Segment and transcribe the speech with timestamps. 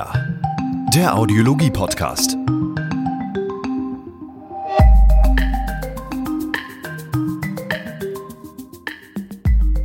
[0.00, 0.12] Signia,
[0.94, 2.36] der Audiologie-Podcast.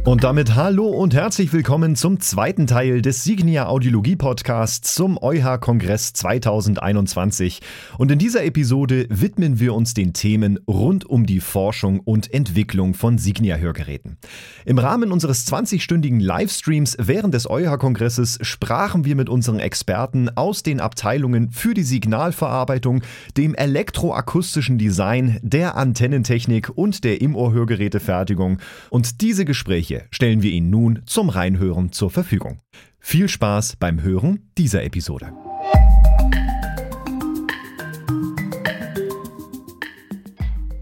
[0.05, 6.13] Und damit hallo und herzlich willkommen zum zweiten Teil des Signia Audiologie Podcasts zum EuH-Kongress
[6.13, 7.60] 2021.
[7.97, 12.94] Und in dieser Episode widmen wir uns den Themen rund um die Forschung und Entwicklung
[12.94, 14.18] von Signia-Hörgeräten.
[14.63, 20.81] Im Rahmen unseres 20-stündigen Livestreams während des EuH-Kongresses sprachen wir mit unseren Experten aus den
[20.81, 23.02] Abteilungen für die Signalverarbeitung,
[23.38, 28.59] dem elektroakustischen Design, der Antennentechnik und der Im-Ohr-Hörgerätefertigung.
[28.92, 32.59] Und diese Gespräche Gespräche stellen wir Ihnen nun zum Reinhören zur Verfügung.
[32.99, 35.31] Viel Spaß beim Hören dieser Episode.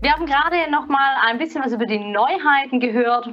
[0.02, 3.30] Wir haben gerade noch mal ein bisschen was über die Neuheiten gehört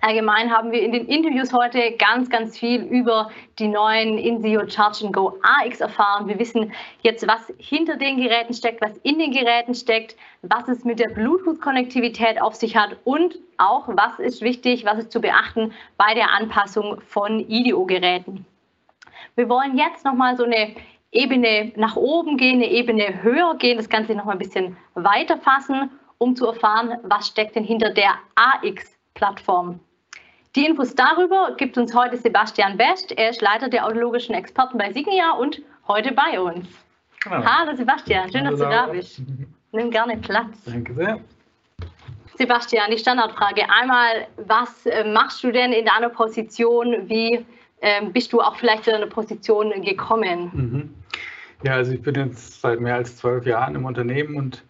[0.00, 5.10] Allgemein haben wir in den Interviews heute ganz, ganz viel über die neuen InSeo Charge
[5.10, 6.28] Go AX erfahren.
[6.28, 6.72] Wir wissen
[7.02, 11.08] jetzt, was hinter den Geräten steckt, was in den Geräten steckt, was es mit der
[11.08, 16.32] Bluetooth-Konnektivität auf sich hat und auch, was ist wichtig, was ist zu beachten bei der
[16.32, 18.44] Anpassung von IDEO-Geräten.
[19.34, 20.74] Wir wollen jetzt nochmal so eine
[21.12, 25.90] Ebene nach oben gehen, eine Ebene höher gehen, das Ganze nochmal ein bisschen weiter fassen,
[26.18, 28.14] um zu erfahren, was steckt denn hinter der
[29.16, 29.80] AX-Plattform.
[30.54, 33.12] Die Infos darüber gibt uns heute Sebastian Best.
[33.12, 36.66] Er ist Leiter der audiologischen Experten bei Signia und heute bei uns.
[37.28, 39.20] Hallo, Hallo Sebastian, schön, dass du da bist.
[39.72, 40.64] Nimm gerne Platz.
[40.64, 41.20] Danke sehr.
[42.38, 43.62] Sebastian, die Standardfrage.
[43.68, 47.08] Einmal, was äh, machst du denn in deiner Position?
[47.08, 47.44] Wie
[47.80, 50.50] ähm, bist du auch vielleicht in eine Position gekommen?
[50.52, 50.94] Mhm.
[51.64, 54.62] Ja, also ich bin jetzt seit mehr als zwölf Jahren im Unternehmen und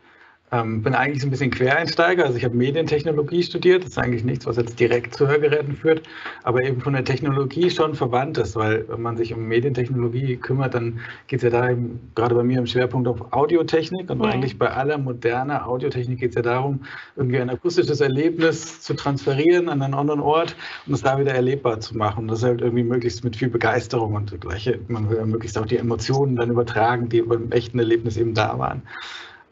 [0.52, 2.24] ähm, bin eigentlich so ein bisschen Quereinsteiger.
[2.24, 3.82] Also ich habe Medientechnologie studiert.
[3.82, 6.02] Das ist eigentlich nichts, was jetzt direkt zu Hörgeräten führt,
[6.44, 10.74] aber eben von der Technologie schon verwandt ist, weil wenn man sich um Medientechnologie kümmert,
[10.74, 14.24] dann geht es ja da eben, gerade bei mir im Schwerpunkt auf Audiotechnik und mhm.
[14.24, 16.80] eigentlich bei aller moderner Audiotechnik geht es ja darum,
[17.16, 20.54] irgendwie ein akustisches Erlebnis zu transferieren an einen anderen Ort
[20.86, 22.24] und es da wieder erlebbar zu machen.
[22.24, 25.66] Und das halt irgendwie möglichst mit viel Begeisterung und gleiche, man will ja möglichst auch
[25.66, 28.82] die Emotionen dann übertragen, die beim echten Erlebnis eben da waren.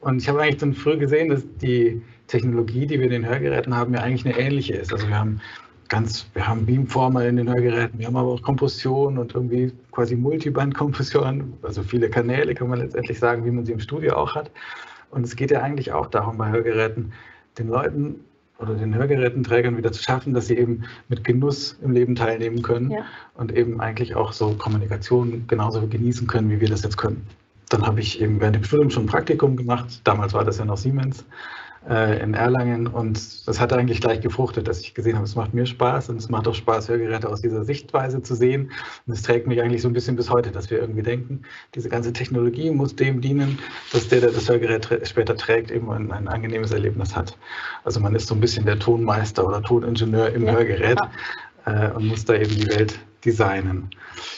[0.04, 3.75] Und ich habe eigentlich dann früh gesehen, dass die Technologie, die wir in den Hörgeräten
[3.75, 4.92] haben, ja eigentlich eine ähnliche ist.
[4.92, 5.41] Also wir haben
[5.88, 10.14] ganz, wir haben Beamformer in den Hörgeräten, wir haben aber auch Kompression und irgendwie quasi
[10.14, 14.50] Multiband-Kompression, also viele Kanäle kann man letztendlich sagen, wie man sie im Studio auch hat.
[15.10, 17.12] Und es geht ja eigentlich auch darum, bei Hörgeräten
[17.59, 18.16] den Leuten
[18.59, 22.91] oder den Hörgerätenträgern wieder zu schaffen, dass sie eben mit Genuss im Leben teilnehmen können
[22.91, 23.04] ja.
[23.37, 27.26] und eben eigentlich auch so Kommunikation genauso genießen können, wie wir das jetzt können
[27.69, 30.00] dann habe ich eben während dem Studium schon ein Praktikum gemacht.
[30.04, 31.25] Damals war das ja noch Siemens
[31.88, 35.54] äh, in Erlangen und das hat eigentlich gleich gefruchtet, dass ich gesehen habe, es macht
[35.54, 38.70] mir Spaß und es macht auch Spaß, Hörgeräte aus dieser Sichtweise zu sehen.
[39.06, 41.42] Und es trägt mich eigentlich so ein bisschen bis heute, dass wir irgendwie denken,
[41.75, 43.58] diese ganze Technologie muss dem dienen,
[43.92, 47.36] dass der, der das Hörgerät später trägt, eben ein, ein angenehmes Erlebnis hat.
[47.84, 50.52] Also man ist so ein bisschen der Tonmeister oder Toningenieur im ja.
[50.52, 50.98] Hörgerät
[51.66, 53.91] äh, und muss da eben die Welt designen.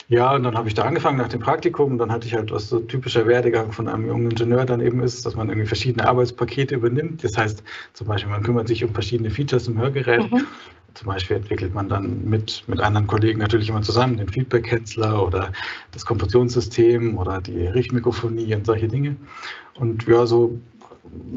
[0.08, 1.98] Ja, und dann habe ich da angefangen nach dem Praktikum.
[1.98, 5.26] Dann hatte ich halt, was so typischer Werdegang von einem jungen Ingenieur dann eben ist,
[5.26, 7.24] dass man irgendwie verschiedene Arbeitspakete übernimmt.
[7.24, 10.30] Das heißt, zum Beispiel, man kümmert sich um verschiedene Features im Hörgerät.
[10.30, 10.46] Mhm.
[10.94, 15.52] Zum Beispiel entwickelt man dann mit, mit anderen Kollegen natürlich immer zusammen den Feedback-Hetzler oder
[15.92, 19.16] das Kompressionssystem oder die Richtmikrofonie und solche Dinge.
[19.74, 20.58] Und ja, so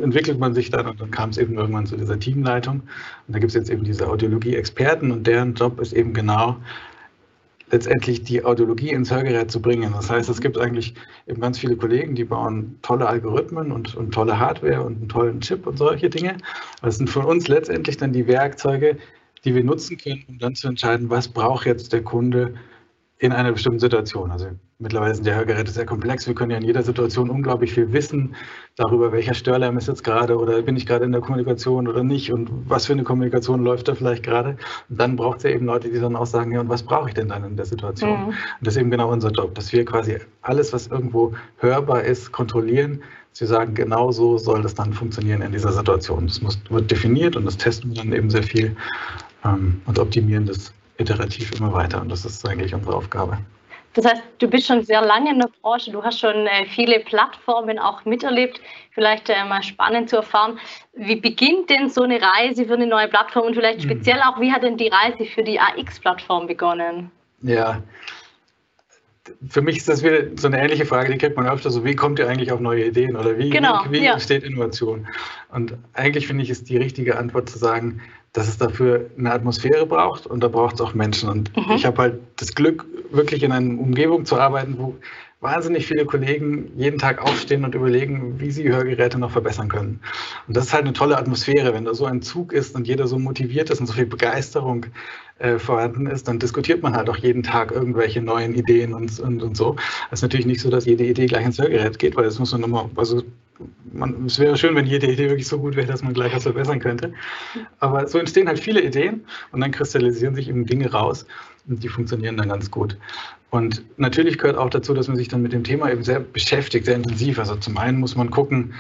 [0.01, 2.81] entwickelt man sich dann und dann kam es eben irgendwann zu dieser Teamleitung.
[3.27, 6.57] Und da gibt es jetzt eben diese Audiologie-Experten und deren Job ist eben genau,
[7.71, 9.93] letztendlich die Audiologie ins Hörgerät zu bringen.
[9.93, 10.95] Das heißt, es gibt eigentlich
[11.27, 15.41] eben ganz viele Kollegen, die bauen tolle Algorithmen und, und tolle Hardware und einen tollen
[15.41, 16.37] Chip und solche Dinge.
[16.81, 18.97] Das sind für uns letztendlich dann die Werkzeuge,
[19.45, 22.53] die wir nutzen können, um dann zu entscheiden, was braucht jetzt der Kunde
[23.21, 24.31] in einer bestimmten Situation.
[24.31, 24.47] Also
[24.79, 26.25] mittlerweile sind die Hörgeräte sehr komplex.
[26.25, 28.33] Wir können ja in jeder Situation unglaublich viel wissen
[28.77, 32.31] darüber, welcher Störlärm ist jetzt gerade oder bin ich gerade in der Kommunikation oder nicht
[32.31, 34.55] und was für eine Kommunikation läuft da vielleicht gerade.
[34.89, 37.09] Und dann braucht es ja eben Leute, die dann auch sagen, ja, und was brauche
[37.09, 38.21] ich denn dann in der Situation?
[38.21, 38.27] Mhm.
[38.27, 42.31] Und das ist eben genau unser Job, dass wir quasi alles, was irgendwo hörbar ist,
[42.31, 43.03] kontrollieren.
[43.33, 46.27] Sie sagen, genau so soll das dann funktionieren in dieser Situation.
[46.27, 48.77] Das muss, wird definiert und das testen wir dann eben sehr viel
[49.43, 52.01] ähm, und optimieren das iterativ immer weiter.
[52.01, 53.37] Und das ist eigentlich unsere Aufgabe.
[53.93, 56.99] Das heißt, du bist schon sehr lange in der Branche, du hast schon äh, viele
[56.99, 58.61] Plattformen auch miterlebt.
[58.91, 60.59] Vielleicht äh, mal spannend zu erfahren,
[60.93, 63.89] wie beginnt denn so eine Reise für eine neue Plattform und vielleicht mhm.
[63.89, 67.09] speziell auch, wie hat denn die Reise für die AX-Plattform begonnen?
[67.41, 67.81] Ja,
[69.47, 71.95] für mich ist das wieder so eine ähnliche Frage, die kriegt man öfter so, wie
[71.95, 74.13] kommt ihr eigentlich auf neue Ideen oder wie, genau, wie, wie ja.
[74.13, 75.07] entsteht Innovation?
[75.51, 78.01] Und eigentlich finde ich, ist die richtige Antwort zu sagen,
[78.33, 81.29] dass es dafür eine Atmosphäre braucht und da braucht es auch Menschen.
[81.29, 81.73] Und mhm.
[81.73, 84.95] ich habe halt das Glück, wirklich in einer Umgebung zu arbeiten, wo
[85.41, 90.01] wahnsinnig viele Kollegen jeden Tag aufstehen und überlegen, wie sie Hörgeräte noch verbessern können.
[90.47, 93.07] Und das ist halt eine tolle Atmosphäre, wenn da so ein Zug ist und jeder
[93.07, 94.87] so motiviert ist und so viel Begeisterung
[95.39, 99.41] äh, vorhanden ist, dann diskutiert man halt auch jeden Tag irgendwelche neuen Ideen und, und,
[99.41, 99.77] und so.
[100.11, 102.51] Es ist natürlich nicht so, dass jede Idee gleich ins Hörgerät geht, weil das muss
[102.51, 103.23] man immer, also
[103.93, 106.43] man, es wäre schön, wenn jede Idee wirklich so gut wäre, dass man gleich was
[106.43, 107.13] verbessern könnte.
[107.79, 111.25] Aber so entstehen halt viele Ideen und dann kristallisieren sich eben Dinge raus
[111.77, 112.97] die funktionieren dann ganz gut.
[113.51, 116.85] Und natürlich gehört auch dazu, dass man sich dann mit dem Thema eben sehr beschäftigt,
[116.85, 117.39] sehr intensiv.
[117.39, 118.73] Also zum einen muss man gucken,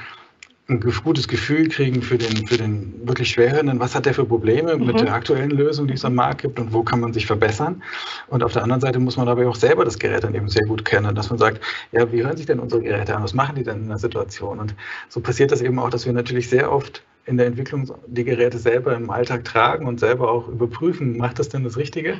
[0.69, 3.79] ein gutes Gefühl kriegen für den, für den wirklich Schwerhörenden.
[3.79, 4.85] Was hat der für Probleme mhm.
[4.85, 7.81] mit der aktuellen Lösung, die es am Markt gibt und wo kann man sich verbessern?
[8.27, 10.65] Und auf der anderen Seite muss man aber auch selber das Gerät dann eben sehr
[10.67, 11.59] gut kennen, dass man sagt,
[11.91, 13.23] ja, wie hören sich denn unsere Geräte an?
[13.23, 14.59] Was machen die denn in der Situation?
[14.59, 14.75] Und
[15.09, 18.57] so passiert das eben auch, dass wir natürlich sehr oft in der Entwicklung die Geräte
[18.57, 22.17] selber im Alltag tragen und selber auch überprüfen, macht das denn das Richtige?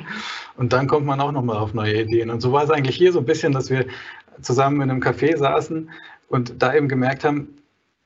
[0.56, 2.30] Und dann kommt man auch nochmal auf neue Ideen.
[2.30, 3.86] Und so war es eigentlich hier so ein bisschen, dass wir
[4.40, 5.90] zusammen in einem Café saßen
[6.28, 7.48] und da eben gemerkt haben,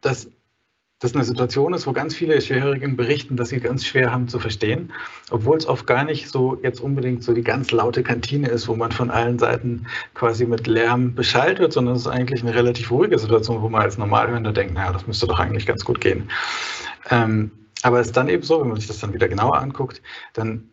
[0.00, 0.31] dass
[1.04, 4.38] das eine Situation ist, wo ganz viele Schwerhörigen berichten, dass sie ganz schwer haben zu
[4.38, 4.92] verstehen,
[5.30, 8.74] obwohl es oft gar nicht so jetzt unbedingt so die ganz laute Kantine ist, wo
[8.74, 12.90] man von allen Seiten quasi mit Lärm beschallt wird, sondern es ist eigentlich eine relativ
[12.90, 16.30] ruhige Situation, wo man als Normalhörender denkt, naja, das müsste doch eigentlich ganz gut gehen.
[17.10, 17.50] Ähm,
[17.82, 20.00] aber es ist dann eben so, wenn man sich das dann wieder genauer anguckt,
[20.32, 20.70] dann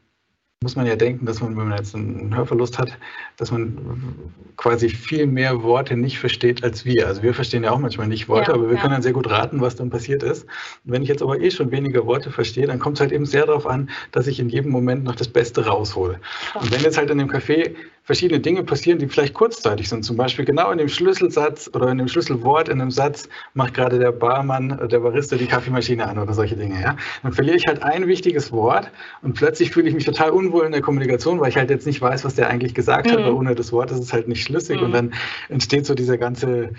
[0.63, 2.95] muss man ja denken, dass man, wenn man jetzt einen Hörverlust hat,
[3.37, 7.07] dass man quasi viel mehr Worte nicht versteht als wir.
[7.07, 8.79] Also wir verstehen ja auch manchmal nicht Worte, ja, aber wir ja.
[8.81, 10.43] können dann sehr gut raten, was dann passiert ist.
[10.85, 13.25] Und wenn ich jetzt aber eh schon weniger Worte verstehe, dann kommt es halt eben
[13.25, 16.19] sehr darauf an, dass ich in jedem Moment noch das Beste raushole.
[16.53, 17.73] Und wenn jetzt halt in dem Café
[18.03, 20.03] verschiedene Dinge passieren, die vielleicht kurzzeitig sind.
[20.03, 23.99] Zum Beispiel genau in dem Schlüsselsatz oder in dem Schlüsselwort in einem Satz macht gerade
[23.99, 26.81] der Barmann, der Barista die Kaffeemaschine an oder solche Dinge.
[26.81, 26.95] Ja?
[27.21, 28.89] Dann verliere ich halt ein wichtiges Wort
[29.21, 32.01] und plötzlich fühle ich mich total unwohl in der Kommunikation, weil ich halt jetzt nicht
[32.01, 33.11] weiß, was der eigentlich gesagt mhm.
[33.11, 34.85] hat, weil ohne das Wort ist es halt nicht schlüssig mhm.
[34.85, 35.13] und dann
[35.49, 36.71] entsteht so dieser ganze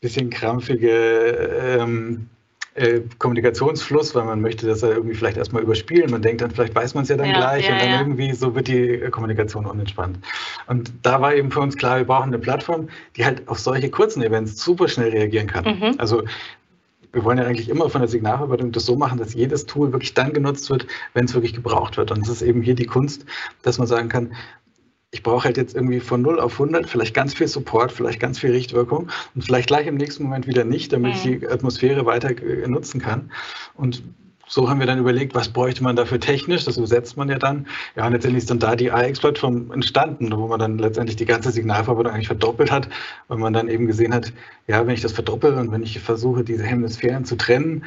[0.00, 2.28] bisschen krampfige ähm,
[2.74, 6.10] äh, Kommunikationsfluss, weil man möchte das ja irgendwie vielleicht erstmal überspielen.
[6.10, 8.00] Man denkt dann, vielleicht weiß man es ja dann ja, gleich ja, und dann ja.
[8.00, 10.18] irgendwie so wird die Kommunikation unentspannt.
[10.66, 13.90] Und da war eben für uns klar, wir brauchen eine Plattform, die halt auf solche
[13.90, 15.64] kurzen Events super schnell reagieren kann.
[15.64, 15.94] Mhm.
[15.98, 16.22] Also
[17.12, 20.14] wir wollen ja eigentlich immer von der Signalverarbeitung das so machen, dass jedes Tool wirklich
[20.14, 22.12] dann genutzt wird, wenn es wirklich gebraucht wird.
[22.12, 23.26] Und es ist eben hier die Kunst,
[23.62, 24.32] dass man sagen kann,
[25.12, 28.38] ich brauche halt jetzt irgendwie von 0 auf 100 vielleicht ganz viel Support, vielleicht ganz
[28.38, 32.30] viel Richtwirkung und vielleicht gleich im nächsten Moment wieder nicht, damit ich die Atmosphäre weiter
[32.30, 33.32] äh, nutzen kann.
[33.74, 34.02] Und
[34.46, 37.66] so haben wir dann überlegt, was bräuchte man dafür technisch, das übersetzt man ja dann.
[37.94, 41.52] Ja, und letztendlich ist dann da die iX-Plattform entstanden, wo man dann letztendlich die ganze
[41.52, 42.88] Signalverarbeitung eigentlich verdoppelt hat,
[43.28, 44.32] weil man dann eben gesehen hat,
[44.66, 47.84] ja, wenn ich das verdoppel und wenn ich versuche, diese Hemisphären zu trennen,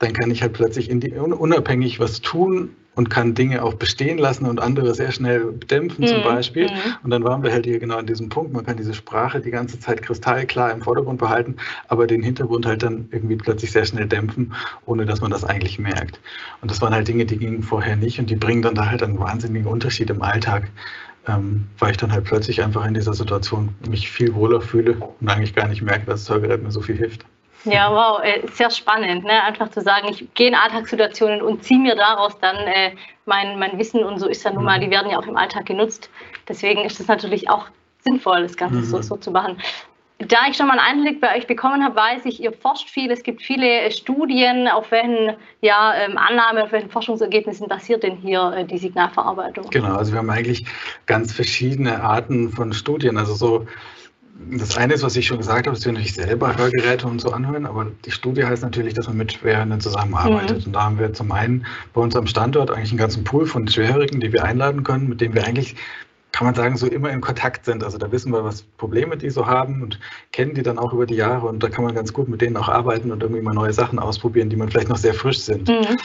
[0.00, 4.46] dann kann ich halt plötzlich die, unabhängig was tun und kann Dinge auch bestehen lassen
[4.46, 6.24] und andere sehr schnell dämpfen zum mhm.
[6.24, 6.64] Beispiel.
[6.64, 6.96] Mhm.
[7.04, 8.52] Und dann waren wir halt hier genau an diesem Punkt.
[8.52, 11.56] Man kann diese Sprache die ganze Zeit kristallklar im Vordergrund behalten,
[11.88, 14.54] aber den Hintergrund halt dann irgendwie plötzlich sehr schnell dämpfen,
[14.86, 16.18] ohne dass man das eigentlich merkt.
[16.62, 19.02] Und das waren halt Dinge, die gingen vorher nicht und die bringen dann da halt
[19.02, 20.70] einen wahnsinnigen Unterschied im Alltag.
[21.28, 25.28] Ähm, weil ich dann halt plötzlich einfach in dieser Situation mich viel wohler fühle und
[25.28, 27.26] eigentlich gar nicht merke, dass das Hörgerät mir so viel hilft.
[27.64, 29.24] Ja, wow, äh, sehr spannend.
[29.24, 29.42] Ne?
[29.42, 32.92] Einfach zu sagen, ich gehe in Alltagssituationen und ziehe mir daraus dann äh,
[33.26, 34.84] mein, mein Wissen und so ist ja nun mal, mhm.
[34.84, 36.10] die werden ja auch im Alltag genutzt.
[36.48, 37.66] Deswegen ist es natürlich auch
[38.04, 38.84] sinnvoll, das Ganze mhm.
[38.84, 39.58] so, so zu machen.
[40.18, 43.10] Da ich schon mal einen Einblick bei euch bekommen habe, weiß ich, ihr forscht viel.
[43.10, 44.68] Es gibt viele äh, Studien.
[44.68, 49.70] Auf welchen ja, ähm, Annahmen, auf welchen Forschungsergebnissen basiert denn hier äh, die Signalverarbeitung?
[49.70, 50.66] Genau, also wir haben eigentlich
[51.06, 53.16] ganz verschiedene Arten von Studien.
[53.16, 53.66] Also so
[54.48, 57.30] das eine ist, was ich schon gesagt habe, dass wir natürlich selber Hörgeräte und so
[57.30, 60.60] anhören, aber die Studie heißt natürlich, dass man mit Schwerhörenden zusammenarbeitet.
[60.60, 60.66] Mhm.
[60.66, 63.68] Und da haben wir zum einen bei uns am Standort eigentlich einen ganzen Pool von
[63.68, 65.76] Schwerhörigen, die wir einladen können, mit denen wir eigentlich
[66.32, 67.82] kann man sagen, so immer in Kontakt sind.
[67.82, 69.98] Also da wissen wir, was Probleme die so haben und
[70.32, 72.56] kennen die dann auch über die Jahre und da kann man ganz gut mit denen
[72.56, 75.68] auch arbeiten und irgendwie mal neue Sachen ausprobieren, die man vielleicht noch sehr frisch sind.
[75.68, 75.98] Mhm.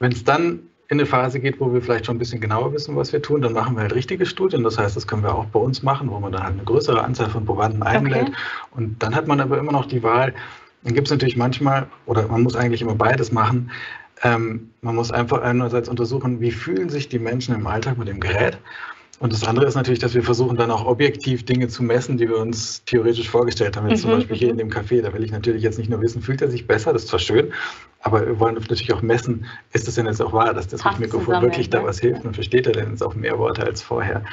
[0.00, 2.96] Wenn es dann in eine Phase geht, wo wir vielleicht schon ein bisschen genauer wissen,
[2.96, 4.64] was wir tun, dann machen wir halt richtige Studien.
[4.64, 7.00] Das heißt, das können wir auch bei uns machen, wo man dann halt eine größere
[7.00, 8.28] Anzahl von Probanden einlädt.
[8.28, 8.32] Okay.
[8.72, 10.34] Und dann hat man aber immer noch die Wahl,
[10.82, 13.70] dann gibt es natürlich manchmal, oder man muss eigentlich immer beides machen.
[14.24, 18.18] Ähm, man muss einfach einerseits untersuchen, wie fühlen sich die Menschen im Alltag mit dem
[18.18, 18.58] Gerät
[19.20, 22.26] Und das andere ist natürlich, dass wir versuchen dann auch objektiv Dinge zu messen, die
[22.26, 23.86] wir uns theoretisch vorgestellt haben.
[23.88, 24.08] Jetzt mhm.
[24.08, 26.40] zum Beispiel hier in dem Café, da will ich natürlich jetzt nicht nur wissen, fühlt
[26.40, 27.52] er sich besser, das ist zwar schön,
[28.00, 31.00] aber wir wollen natürlich auch messen, ist es denn jetzt auch wahr, dass das Passt
[31.00, 33.82] Mikrofon zusammen, wirklich da was hilft und versteht er denn jetzt auch mehr Worte als
[33.82, 34.24] vorher.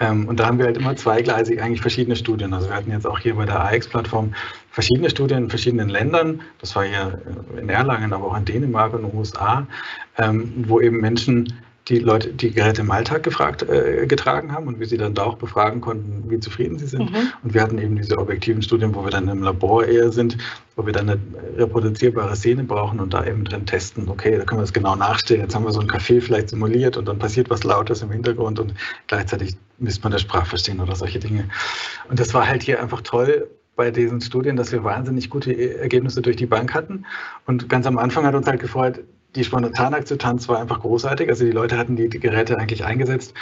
[0.00, 2.52] Ähm, und da haben wir halt immer zweigleisig eigentlich verschiedene Studien.
[2.52, 4.34] Also wir hatten jetzt auch hier bei der AX-Plattform
[4.72, 6.42] verschiedene Studien in verschiedenen Ländern.
[6.60, 7.20] Das war hier
[7.56, 9.64] in Erlangen, aber auch in Dänemark und in den USA,
[10.18, 11.54] ähm, wo eben Menschen
[11.88, 15.24] die Leute, die Geräte im Alltag gefragt, äh, getragen haben und wir sie dann da
[15.24, 17.10] auch befragen konnten, wie zufrieden sie sind.
[17.10, 17.32] Mhm.
[17.42, 20.38] Und wir hatten eben diese objektiven Studien, wo wir dann im Labor eher sind,
[20.76, 21.20] wo wir dann eine
[21.58, 25.42] reproduzierbare Szene brauchen und da eben drin testen, okay, da können wir das genau nachstellen.
[25.42, 28.58] Jetzt haben wir so ein Café vielleicht simuliert und dann passiert was Lautes im Hintergrund
[28.58, 28.72] und
[29.06, 31.50] gleichzeitig misst man das Sprachverstehen oder solche Dinge.
[32.08, 36.22] Und das war halt hier einfach toll, bei diesen Studien, dass wir wahnsinnig gute Ergebnisse
[36.22, 37.06] durch die Bank hatten.
[37.44, 39.00] Und ganz am Anfang hat uns halt gefreut,
[39.34, 41.28] die Spontanakzeptanz war einfach großartig.
[41.28, 43.34] Also die Leute hatten die, die Geräte eigentlich eingesetzt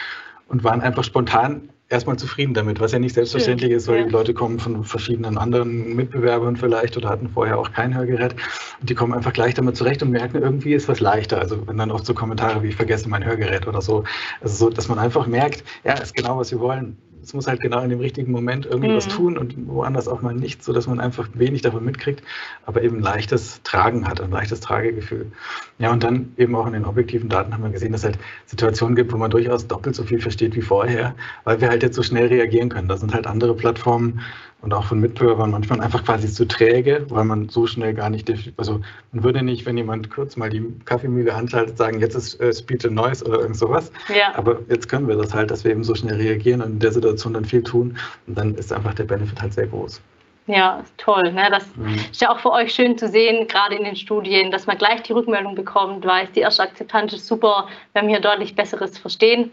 [0.49, 4.05] und waren einfach spontan erstmal zufrieden damit, was ja nicht selbstverständlich ist, weil ja.
[4.05, 8.35] die Leute kommen von verschiedenen anderen Mitbewerbern vielleicht oder hatten vorher auch kein Hörgerät
[8.81, 11.39] und die kommen einfach gleich damit zurecht und merken, irgendwie ist was leichter.
[11.39, 14.05] Also wenn dann oft so Kommentare wie ich vergesse mein Hörgerät oder so,
[14.41, 17.61] also so, dass man einfach merkt, ja, ist genau, was wir wollen es muss halt
[17.61, 19.01] genau in dem richtigen Moment irgendwie mhm.
[19.01, 22.23] tun und woanders auch mal nicht, sodass man einfach wenig davon mitkriegt,
[22.67, 25.31] aber eben leichtes Tragen hat, ein leichtes Tragegefühl.
[25.79, 28.19] Ja, und dann eben auch in den objektiven Daten haben wir gesehen, dass es halt
[28.47, 31.15] Situationen gibt, wo man durchaus doppelt so viel versteht wie vorher,
[31.45, 32.89] weil wir halt jetzt so schnell reagieren können.
[32.89, 34.21] Da sind halt andere Plattformen
[34.63, 38.33] und auch von Mitbewerbern manchmal einfach quasi zu träge, weil man so schnell gar nicht,
[38.57, 42.53] also man würde nicht, wenn jemand kurz mal die Kaffeemühle anschaltet, sagen, jetzt ist äh,
[42.53, 43.93] Speech and Noise oder irgend sowas.
[44.09, 44.33] Ja.
[44.37, 46.93] Aber jetzt können wir das halt, dass wir eben so schnell reagieren und in der
[46.93, 50.01] Situation dann viel tun und dann ist einfach der Benefit halt sehr groß.
[50.47, 51.33] Ja, toll.
[51.33, 51.49] Ne?
[51.51, 51.95] Das mhm.
[52.11, 55.03] ist ja auch für euch schön zu sehen, gerade in den Studien, dass man gleich
[55.03, 59.53] die Rückmeldung bekommt, weiß, die erste Akzeptanz ist super, wir haben hier deutlich besseres Verstehen.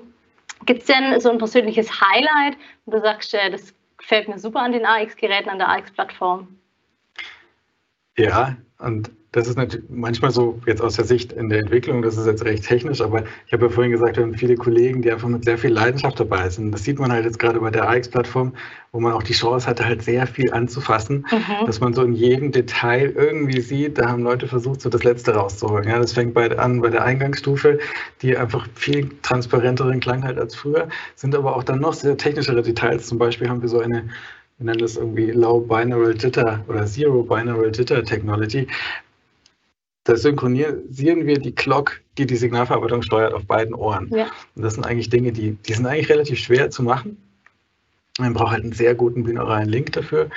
[0.65, 4.61] Gibt es denn so ein persönliches Highlight, wo du sagst, äh, das gefällt mir super
[4.61, 6.59] an den AX-Geräten, an der AX-Plattform.
[8.17, 12.17] Ja, und das ist natürlich manchmal so jetzt aus der Sicht in der Entwicklung, das
[12.17, 15.11] ist jetzt recht technisch, aber ich habe ja vorhin gesagt, wir haben viele Kollegen, die
[15.11, 16.71] einfach mit sehr viel Leidenschaft dabei sind.
[16.71, 18.53] Das sieht man halt jetzt gerade bei der AX-Plattform,
[18.91, 21.65] wo man auch die Chance hatte, halt sehr viel anzufassen, mhm.
[21.67, 25.35] dass man so in jedem Detail irgendwie sieht, da haben Leute versucht, so das Letzte
[25.35, 25.87] rauszuholen.
[25.87, 27.77] Ja, das fängt bei, an bei der Eingangsstufe,
[28.23, 32.63] die einfach viel transparenteren Klang hat als früher, sind aber auch dann noch sehr technischere
[32.63, 33.05] Details.
[33.05, 34.09] Zum Beispiel haben wir so eine
[34.57, 38.67] wir nennen das irgendwie Low Binary Jitter oder Zero Binary Jitter Technology,
[40.09, 44.09] da synchronisieren wir die Clock, die die Signalverarbeitung steuert, auf beiden Ohren.
[44.11, 44.27] Ja.
[44.55, 47.17] Und das sind eigentlich Dinge, die, die sind eigentlich relativ schwer zu machen.
[48.19, 50.29] Man braucht halt einen sehr guten binauralen Link dafür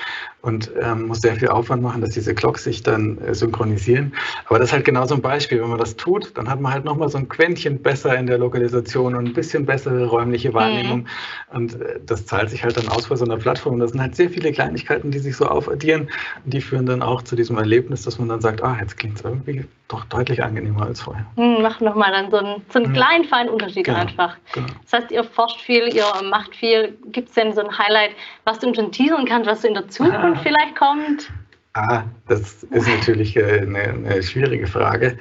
[0.43, 4.13] und ähm, muss sehr viel Aufwand machen, dass diese Clocks sich dann äh, synchronisieren.
[4.47, 5.61] Aber das ist halt genau so ein Beispiel.
[5.61, 8.37] Wenn man das tut, dann hat man halt nochmal so ein Quäntchen besser in der
[8.37, 10.53] Lokalisation und ein bisschen bessere räumliche mhm.
[10.53, 10.99] Wahrnehmung.
[10.99, 11.55] Mhm.
[11.55, 13.75] Und äh, das zahlt sich halt dann aus bei so einer Plattform.
[13.75, 16.09] Und das sind halt sehr viele Kleinigkeiten, die sich so aufaddieren.
[16.43, 19.17] Und die führen dann auch zu diesem Erlebnis, dass man dann sagt, ah, jetzt klingt
[19.17, 21.25] es irgendwie doch deutlich angenehmer als vorher.
[21.37, 22.95] Mhm, macht nochmal dann so einen, so einen mhm.
[22.95, 23.99] kleinen, feinen Unterschied genau.
[23.99, 24.35] einfach.
[24.53, 24.67] Genau.
[24.83, 26.97] Das heißt, ihr forscht viel, ihr macht viel.
[27.11, 28.11] Gibt es denn so ein Highlight,
[28.45, 31.31] was du schon teasern kannst, was in der Zukunft Zukunft vielleicht kommt?
[31.73, 35.17] Ah, das ist natürlich äh, eine, eine schwierige Frage.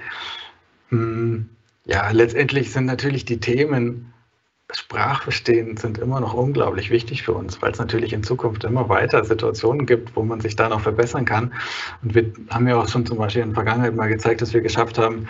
[0.91, 1.49] Hm,
[1.87, 4.13] ja, letztendlich sind natürlich die Themen
[4.75, 9.25] Sprachverstehen sind immer noch unglaublich wichtig für uns, weil es natürlich in Zukunft immer weiter
[9.25, 11.53] Situationen gibt, wo man sich da noch verbessern kann.
[12.03, 14.63] Und wir haben ja auch schon zum Beispiel in der Vergangenheit mal gezeigt, dass wir
[14.63, 15.29] geschafft haben,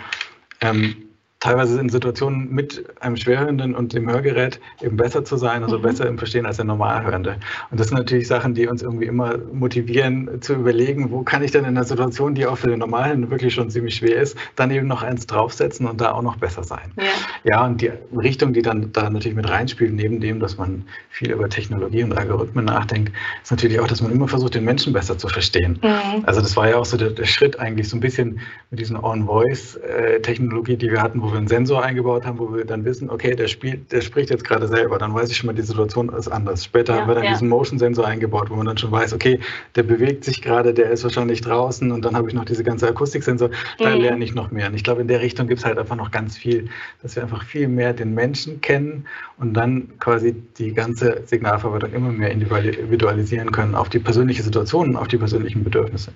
[0.61, 1.02] ähm,
[1.43, 5.81] teilweise in Situationen mit einem Schwerhörenden und dem Hörgerät eben besser zu sein, also mhm.
[5.81, 7.35] besser im Verstehen als der Normalhörende.
[7.69, 11.51] Und das sind natürlich Sachen, die uns irgendwie immer motivieren zu überlegen, wo kann ich
[11.51, 14.71] denn in einer Situation, die auch für den Normalhörenden wirklich schon ziemlich schwer ist, dann
[14.71, 16.93] eben noch eins draufsetzen und da auch noch besser sein.
[16.95, 17.03] Ja,
[17.43, 21.31] ja und die Richtung, die dann da natürlich mit reinspielt, neben dem, dass man viel
[21.31, 23.11] über Technologie und Algorithmen nachdenkt,
[23.43, 25.77] ist natürlich auch, dass man immer versucht, den Menschen besser zu verstehen.
[25.83, 26.23] Mhm.
[26.25, 28.39] Also das war ja auch so der, der Schritt eigentlich so ein bisschen
[28.71, 32.85] mit diesen On-Voice-Technologie, die wir hatten, wo wir einen Sensor eingebaut haben, wo wir dann
[32.85, 35.61] wissen, okay, der, spielt, der spricht jetzt gerade selber, dann weiß ich schon mal, die
[35.61, 36.63] Situation ist anders.
[36.63, 37.31] Später ja, haben wir dann ja.
[37.31, 39.39] diesen Motion-Sensor eingebaut, wo man dann schon weiß, okay,
[39.75, 42.87] der bewegt sich gerade, der ist wahrscheinlich draußen und dann habe ich noch diese ganze
[42.87, 43.49] Akustiksensor,
[43.79, 44.01] da mhm.
[44.01, 44.67] lerne ich noch mehr.
[44.67, 46.69] Und ich glaube, in der Richtung gibt es halt einfach noch ganz viel,
[47.01, 49.05] dass wir einfach viel mehr den Menschen kennen
[49.37, 55.07] und dann quasi die ganze Signalverarbeitung immer mehr individualisieren können auf die persönliche Situation, auf
[55.07, 56.11] die persönlichen Bedürfnisse.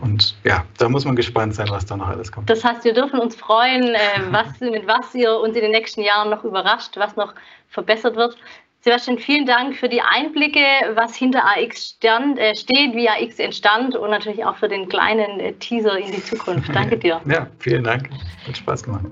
[0.00, 2.48] Und ja, da muss man gespannt sein, was da noch alles kommt.
[2.48, 3.98] Das heißt, wir dürfen uns freuen, äh,
[4.30, 7.34] was, mit was ihr uns in den nächsten Jahren noch überrascht, was noch
[7.68, 8.36] verbessert wird.
[8.80, 10.64] Sebastian, vielen Dank für die Einblicke,
[10.94, 15.40] was hinter AX stand, äh, steht, wie AX entstand und natürlich auch für den kleinen
[15.40, 16.72] äh, Teaser in die Zukunft.
[16.72, 17.20] Danke dir.
[17.26, 18.08] ja, vielen Dank.
[18.46, 19.04] Hat Spaß gemacht.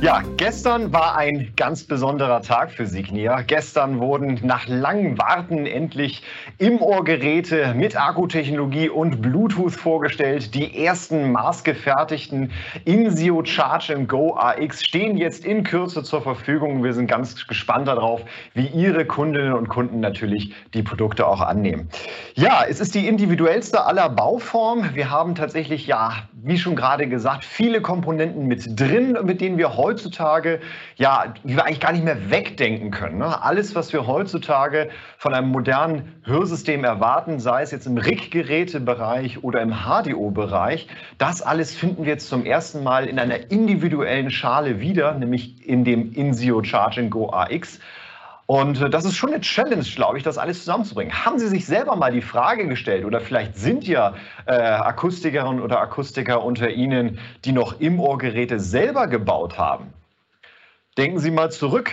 [0.00, 3.40] Ja, gestern war ein ganz besonderer Tag für Signia.
[3.40, 6.22] Gestern wurden nach langem Warten endlich
[6.58, 10.54] Im-Ohr-Geräte mit Akkutechnologie und Bluetooth vorgestellt.
[10.54, 12.52] Die ersten maßgefertigten
[12.84, 16.84] Insio Charge Go AX stehen jetzt in Kürze zur Verfügung.
[16.84, 18.20] Wir sind ganz gespannt darauf,
[18.54, 21.88] wie Ihre Kundinnen und Kunden natürlich die Produkte auch annehmen.
[22.34, 24.94] Ja, es ist die individuellste aller Bauformen.
[24.94, 29.76] Wir haben tatsächlich, ja, wie schon gerade gesagt, viele Komponenten mit drin, mit denen wir
[29.76, 30.60] heute heutzutage,
[30.96, 33.18] ja, die wir eigentlich gar nicht mehr wegdenken können.
[33.18, 33.42] Ne?
[33.42, 39.62] Alles, was wir heutzutage von einem modernen Hörsystem erwarten, sei es jetzt im RIG-Gerätebereich oder
[39.62, 45.14] im HDO-Bereich, das alles finden wir jetzt zum ersten Mal in einer individuellen Schale wieder,
[45.14, 47.80] nämlich in dem Insio Charging Go AX.
[48.48, 51.12] Und äh, das ist schon eine Challenge, glaube ich, das alles zusammenzubringen.
[51.24, 54.14] Haben Sie sich selber mal die Frage gestellt oder vielleicht sind ja
[54.46, 59.92] äh, Akustikerinnen oder Akustiker unter Ihnen, die noch im Ohrgeräte selber gebaut haben?
[60.96, 61.92] Denken Sie mal zurück.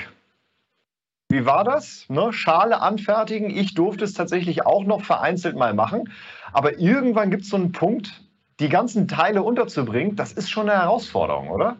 [1.27, 2.05] Wie war das?
[2.07, 2.31] Ne?
[2.31, 3.49] Schale anfertigen.
[3.49, 6.09] Ich durfte es tatsächlich auch noch vereinzelt mal machen.
[6.53, 8.21] Aber irgendwann gibt es so einen Punkt,
[8.61, 10.15] die ganzen Teile unterzubringen.
[10.15, 11.75] Das ist schon eine Herausforderung, oder?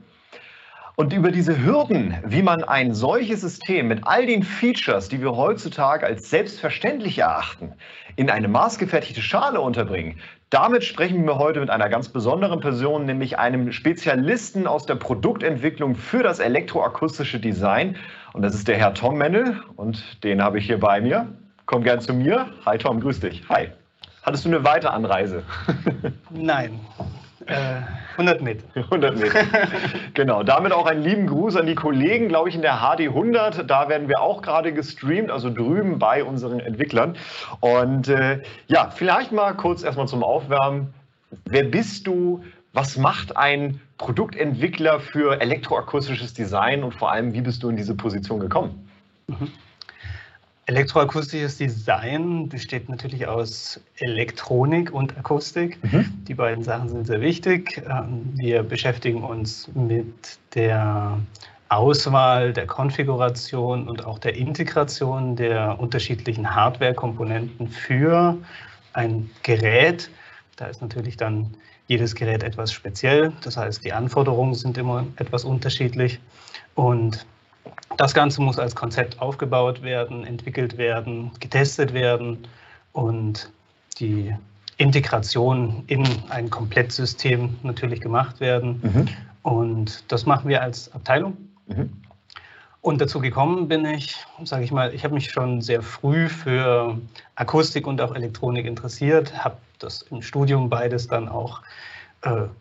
[0.97, 5.35] Und über diese Hürden, wie man ein solches System mit all den Features, die wir
[5.35, 7.73] heutzutage als selbstverständlich erachten,
[8.15, 10.17] in eine maßgefertigte Schale unterbringen,
[10.51, 15.95] damit sprechen wir heute mit einer ganz besonderen Person, nämlich einem Spezialisten aus der Produktentwicklung
[15.95, 17.97] für das elektroakustische Design.
[18.31, 21.27] Und das ist der Herr Tom Mennel und den habe ich hier bei mir.
[21.65, 22.47] Komm gern zu mir.
[22.65, 23.43] Hi Tom, grüß dich.
[23.49, 23.67] Hi.
[24.23, 25.43] Hattest du eine weite Anreise?
[26.29, 26.79] Nein,
[27.47, 27.81] äh,
[28.13, 28.63] 100 Meter.
[28.75, 29.39] 100 Meter.
[30.13, 30.43] genau.
[30.43, 33.69] Damit auch einen lieben Gruß an die Kollegen, glaube ich, in der HD 100.
[33.69, 37.17] Da werden wir auch gerade gestreamt, also drüben bei unseren Entwicklern.
[37.59, 40.93] Und äh, ja, vielleicht mal kurz erstmal zum Aufwärmen.
[41.45, 42.43] Wer bist du?
[42.73, 47.95] Was macht ein Produktentwickler für elektroakustisches Design und vor allem, wie bist du in diese
[47.95, 48.89] Position gekommen?
[49.27, 49.51] Mhm.
[50.67, 55.77] Elektroakustisches Design besteht natürlich aus Elektronik und Akustik.
[55.83, 56.23] Mhm.
[56.27, 57.83] Die beiden Sachen sind sehr wichtig.
[57.87, 61.19] Ähm, wir beschäftigen uns mit der
[61.69, 68.37] Auswahl, der Konfiguration und auch der Integration der unterschiedlichen Hardware-Komponenten für
[68.93, 70.09] ein Gerät.
[70.55, 71.53] Da ist natürlich dann
[71.87, 73.33] jedes Gerät etwas speziell.
[73.43, 76.19] Das heißt, die Anforderungen sind immer etwas unterschiedlich.
[76.73, 77.25] Und
[77.97, 82.47] das Ganze muss als Konzept aufgebaut werden, entwickelt werden, getestet werden
[82.91, 83.51] und
[83.99, 84.35] die
[84.77, 88.81] Integration in ein Komplettsystem natürlich gemacht werden.
[88.83, 89.07] Mhm.
[89.43, 91.37] Und das machen wir als Abteilung.
[91.67, 91.89] Mhm.
[92.81, 96.99] Und dazu gekommen bin ich, sage ich mal, ich habe mich schon sehr früh für
[97.35, 101.61] Akustik und auch Elektronik interessiert, habe das im Studium beides dann auch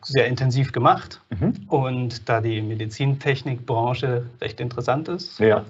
[0.03, 1.21] sehr intensiv gemacht.
[1.31, 1.55] Mhm.
[1.69, 5.65] Und da die Medizintechnikbranche recht interessant ist, ja.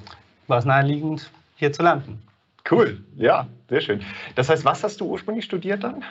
[0.47, 2.21] war es naheliegend, hier zu landen.
[2.71, 4.03] Cool, ja, sehr schön.
[4.35, 6.03] Das heißt, was hast du ursprünglich studiert dann?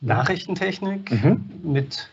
[0.00, 1.44] Nachrichtentechnik mhm.
[1.62, 2.10] mit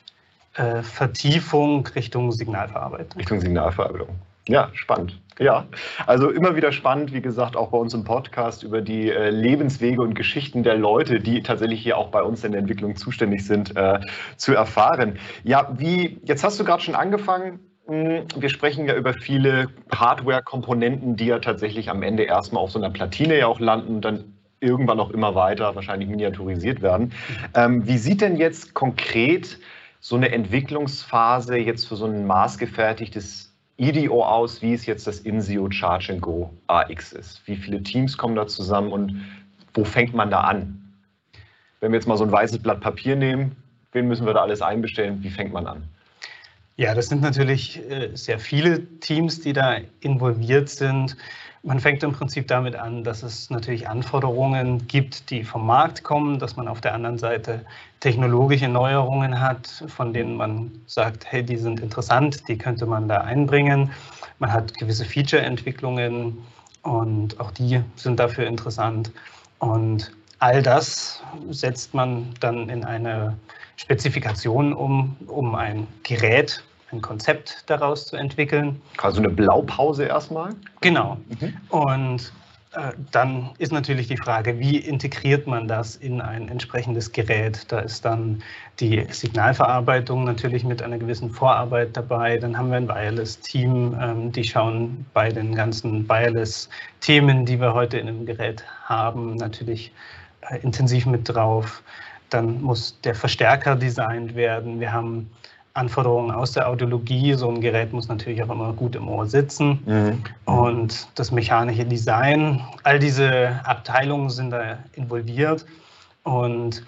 [0.55, 3.17] äh, Vertiefung Richtung Signalverarbeitung.
[3.17, 4.15] Richtung Signalverarbeitung.
[4.47, 5.19] Ja, spannend.
[5.39, 5.65] Ja,
[6.05, 10.01] also immer wieder spannend, wie gesagt, auch bei uns im Podcast über die äh, Lebenswege
[10.01, 13.75] und Geschichten der Leute, die tatsächlich hier auch bei uns in der Entwicklung zuständig sind,
[13.75, 13.99] äh,
[14.37, 15.17] zu erfahren.
[15.43, 17.59] Ja, wie, jetzt hast du gerade schon angefangen.
[17.87, 22.77] Hm, wir sprechen ja über viele Hardware-Komponenten, die ja tatsächlich am Ende erstmal auf so
[22.77, 27.11] einer Platine ja auch landen und dann irgendwann auch immer weiter wahrscheinlich miniaturisiert werden.
[27.55, 29.59] Ähm, wie sieht denn jetzt konkret
[29.99, 35.69] so eine Entwicklungsphase jetzt für so ein maßgefertigtes IDEO aus, wie es jetzt das INSIO
[35.71, 37.41] Charge Go AX ist?
[37.47, 39.25] Wie viele Teams kommen da zusammen und
[39.73, 40.79] wo fängt man da an?
[41.79, 43.55] Wenn wir jetzt mal so ein weißes Blatt Papier nehmen,
[43.91, 45.23] wen müssen wir da alles einbestellen?
[45.23, 45.83] Wie fängt man an?
[46.75, 51.17] Ja, das sind natürlich äh, sehr viele Teams, die da involviert sind.
[51.65, 56.37] Man fängt im Prinzip damit an, dass es natürlich Anforderungen gibt, die vom Markt kommen,
[56.37, 57.65] dass man auf der anderen Seite
[58.01, 63.21] technologische Neuerungen hat, von denen man sagt, hey, die sind interessant, die könnte man da
[63.21, 63.93] einbringen.
[64.39, 66.37] Man hat gewisse Feature-Entwicklungen
[66.81, 69.13] und auch die sind dafür interessant.
[69.59, 73.37] Und all das setzt man dann in eine
[73.77, 76.61] Spezifikation um, um ein Gerät
[76.93, 78.81] ein Konzept daraus zu entwickeln.
[78.97, 80.55] Also eine Blaupause erstmal?
[80.81, 81.17] Genau.
[81.39, 81.53] Mhm.
[81.69, 82.31] Und
[82.73, 87.71] äh, dann ist natürlich die Frage, wie integriert man das in ein entsprechendes Gerät?
[87.71, 88.41] Da ist dann
[88.79, 92.37] die Signalverarbeitung natürlich mit einer gewissen Vorarbeit dabei.
[92.37, 97.99] Dann haben wir ein Wireless-Team, ähm, die schauen bei den ganzen Wireless-Themen, die wir heute
[97.99, 99.91] in einem Gerät haben, natürlich
[100.49, 101.83] äh, intensiv mit drauf.
[102.31, 104.79] Dann muss der Verstärker designt werden.
[104.79, 105.29] Wir haben
[105.73, 107.33] Anforderungen aus der Audiologie.
[107.33, 109.79] So ein Gerät muss natürlich auch immer gut im Ohr sitzen.
[109.85, 110.23] Mhm.
[110.45, 115.65] Und das mechanische Design, all diese Abteilungen sind da involviert.
[116.23, 116.83] Und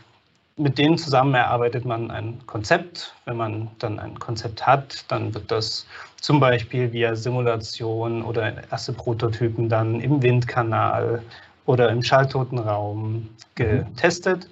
[0.57, 3.13] mit denen zusammen erarbeitet man ein Konzept.
[3.25, 5.85] Wenn man dann ein Konzept hat, dann wird das
[6.21, 11.21] zum Beispiel via Simulation oder erste Prototypen dann im Windkanal
[11.65, 13.29] oder im Schalltotenraum mhm.
[13.55, 14.47] getestet.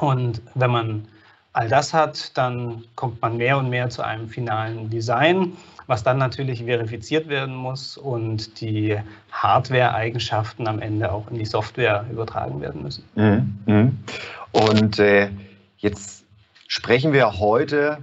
[0.00, 1.08] Und wenn man
[1.54, 5.52] all das hat, dann kommt man mehr und mehr zu einem finalen Design,
[5.86, 8.98] was dann natürlich verifiziert werden muss und die
[9.32, 13.04] Hardware-Eigenschaften am Ende auch in die Software übertragen werden müssen.
[13.14, 13.58] Mhm.
[13.66, 13.98] mhm.
[14.52, 15.30] Und äh,
[15.78, 16.24] jetzt
[16.68, 17.98] sprechen wir heute,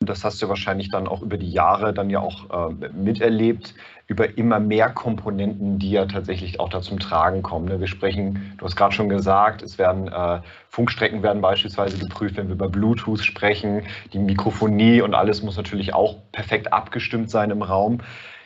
[0.00, 3.74] das hast du wahrscheinlich dann auch über die Jahre dann ja auch äh, miterlebt,
[4.08, 7.66] über immer mehr Komponenten, die ja tatsächlich auch da zum Tragen kommen.
[7.66, 7.80] Ne?
[7.80, 12.46] Wir sprechen, du hast gerade schon gesagt, es werden äh, Funkstrecken werden beispielsweise geprüft, wenn
[12.46, 13.82] wir über Bluetooth sprechen.
[14.12, 17.98] Die Mikrofonie und alles muss natürlich auch perfekt abgestimmt sein im Raum.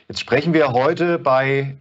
[0.09, 1.77] Jetzt sprechen wir heute bei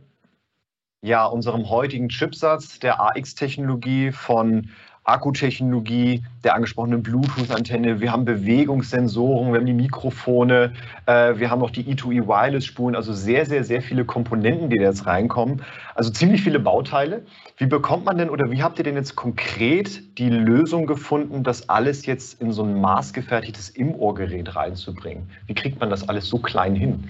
[1.01, 4.69] ja, unserem heutigen Chipsatz der AX-Technologie von
[5.09, 10.73] Akkutechnologie, der angesprochenen Bluetooth-Antenne, wir haben Bewegungssensoren, wir haben die Mikrofone,
[11.05, 14.83] äh, wir haben auch die E2E Wireless-Spulen, also sehr, sehr, sehr viele Komponenten, die da
[14.83, 15.61] jetzt reinkommen.
[15.95, 17.23] Also ziemlich viele Bauteile.
[17.57, 21.67] Wie bekommt man denn oder wie habt ihr denn jetzt konkret die Lösung gefunden, das
[21.69, 25.29] alles jetzt in so ein maßgefertigtes Im-Ohr-Gerät reinzubringen?
[25.47, 27.09] Wie kriegt man das alles so klein hin?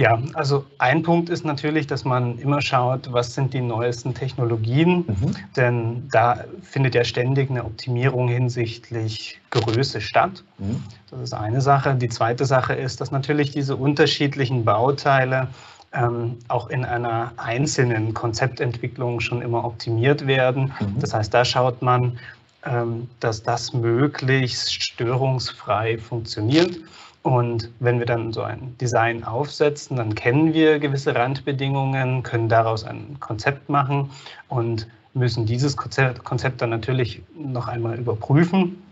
[0.00, 5.04] Ja, also ein Punkt ist natürlich, dass man immer schaut, was sind die neuesten Technologien,
[5.06, 5.36] mhm.
[5.56, 10.42] denn da findet ja ständig eine Optimierung hinsichtlich Größe statt.
[10.56, 10.82] Mhm.
[11.10, 11.94] Das ist eine Sache.
[11.94, 15.48] Die zweite Sache ist, dass natürlich diese unterschiedlichen Bauteile
[15.92, 20.72] ähm, auch in einer einzelnen Konzeptentwicklung schon immer optimiert werden.
[20.80, 20.98] Mhm.
[20.98, 22.18] Das heißt, da schaut man,
[22.64, 26.78] ähm, dass das möglichst störungsfrei funktioniert.
[27.22, 32.84] Und wenn wir dann so ein Design aufsetzen, dann kennen wir gewisse Randbedingungen, können daraus
[32.84, 34.10] ein Konzept machen
[34.48, 38.82] und müssen dieses Konzept, dann natürlich noch einmal überprüfen.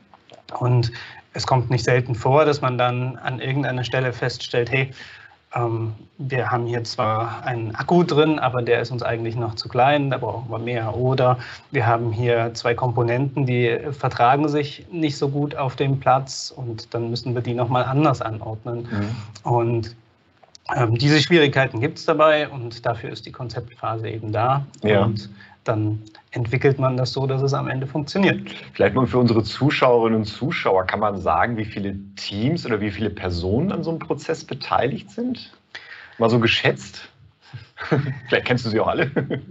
[0.59, 0.93] Und
[1.33, 4.91] es kommt nicht selten vor, dass man dann an irgendeiner Stelle feststellt, hey,
[5.55, 9.69] ähm, wir haben hier zwar einen Akku drin, aber der ist uns eigentlich noch zu
[9.69, 10.97] klein, da brauchen wir mehr.
[10.97, 11.39] Oder
[11.71, 16.93] wir haben hier zwei Komponenten, die vertragen sich nicht so gut auf dem Platz und
[16.93, 18.89] dann müssen wir die nochmal anders anordnen.
[18.91, 19.51] Mhm.
[19.51, 19.97] Und
[20.77, 24.67] ähm, diese Schwierigkeiten gibt es dabei und dafür ist die Konzeptphase eben da.
[24.83, 25.05] Ja.
[25.05, 25.31] Und
[25.69, 28.51] dann entwickelt man das so, dass es am Ende funktioniert.
[28.73, 32.91] Vielleicht mal für unsere Zuschauerinnen und Zuschauer, kann man sagen, wie viele Teams oder wie
[32.91, 35.53] viele Personen an so einem Prozess beteiligt sind?
[36.19, 37.09] Mal so geschätzt?
[38.29, 39.11] Vielleicht kennst du sie auch alle.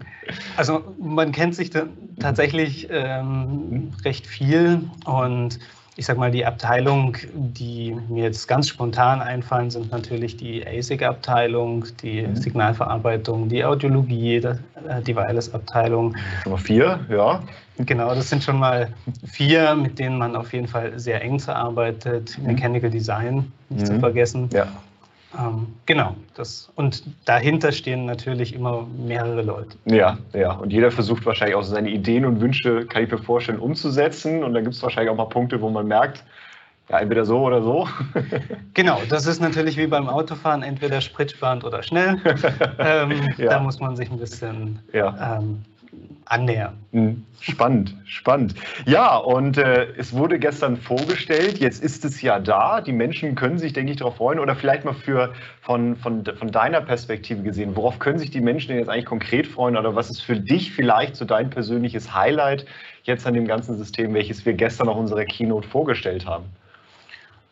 [0.57, 1.71] Also man kennt sich
[2.19, 5.57] tatsächlich ähm, recht viel und
[5.97, 11.85] ich sag mal, die Abteilung, die mir jetzt ganz spontan einfallen, sind natürlich die ASIC-Abteilung,
[12.03, 12.35] die mhm.
[12.35, 14.55] Signalverarbeitung, die Audiologie, äh,
[15.05, 16.15] die Wireless-Abteilung.
[16.43, 17.41] Schon mal vier, ja.
[17.79, 18.89] Genau, das sind schon mal
[19.25, 22.37] vier, mit denen man auf jeden Fall sehr eng zuarbeitet.
[22.37, 22.45] Mhm.
[22.45, 23.85] Mechanical Design, nicht mhm.
[23.85, 24.49] zu vergessen.
[24.53, 24.67] Ja.
[25.37, 29.77] Ähm, genau, das, und dahinter stehen natürlich immer mehrere Leute.
[29.85, 33.59] Ja, ja, und jeder versucht wahrscheinlich auch seine Ideen und Wünsche, kann ich mir vorstellen,
[33.59, 34.43] umzusetzen.
[34.43, 36.23] Und dann gibt es wahrscheinlich auch mal Punkte, wo man merkt,
[36.89, 37.87] ja, entweder so oder so.
[38.73, 42.21] Genau, das ist natürlich wie beim Autofahren, entweder spritsparend oder schnell.
[42.77, 43.49] ähm, ja.
[43.49, 45.39] Da muss man sich ein bisschen ja.
[45.39, 45.65] ähm,
[46.29, 46.77] annähern.
[46.91, 48.55] Hm, spannend, spannend.
[48.85, 52.81] Ja, und äh, es wurde gestern vorgestellt, jetzt ist es ja da.
[52.81, 54.39] Die Menschen können sich, denke ich, darauf freuen.
[54.39, 58.69] Oder vielleicht mal für, von, von, von deiner Perspektive gesehen, worauf können sich die Menschen
[58.69, 59.77] denn jetzt eigentlich konkret freuen?
[59.77, 62.65] Oder was ist für dich vielleicht so dein persönliches Highlight
[63.03, 66.45] jetzt an dem ganzen System, welches wir gestern auf unserer Keynote vorgestellt haben?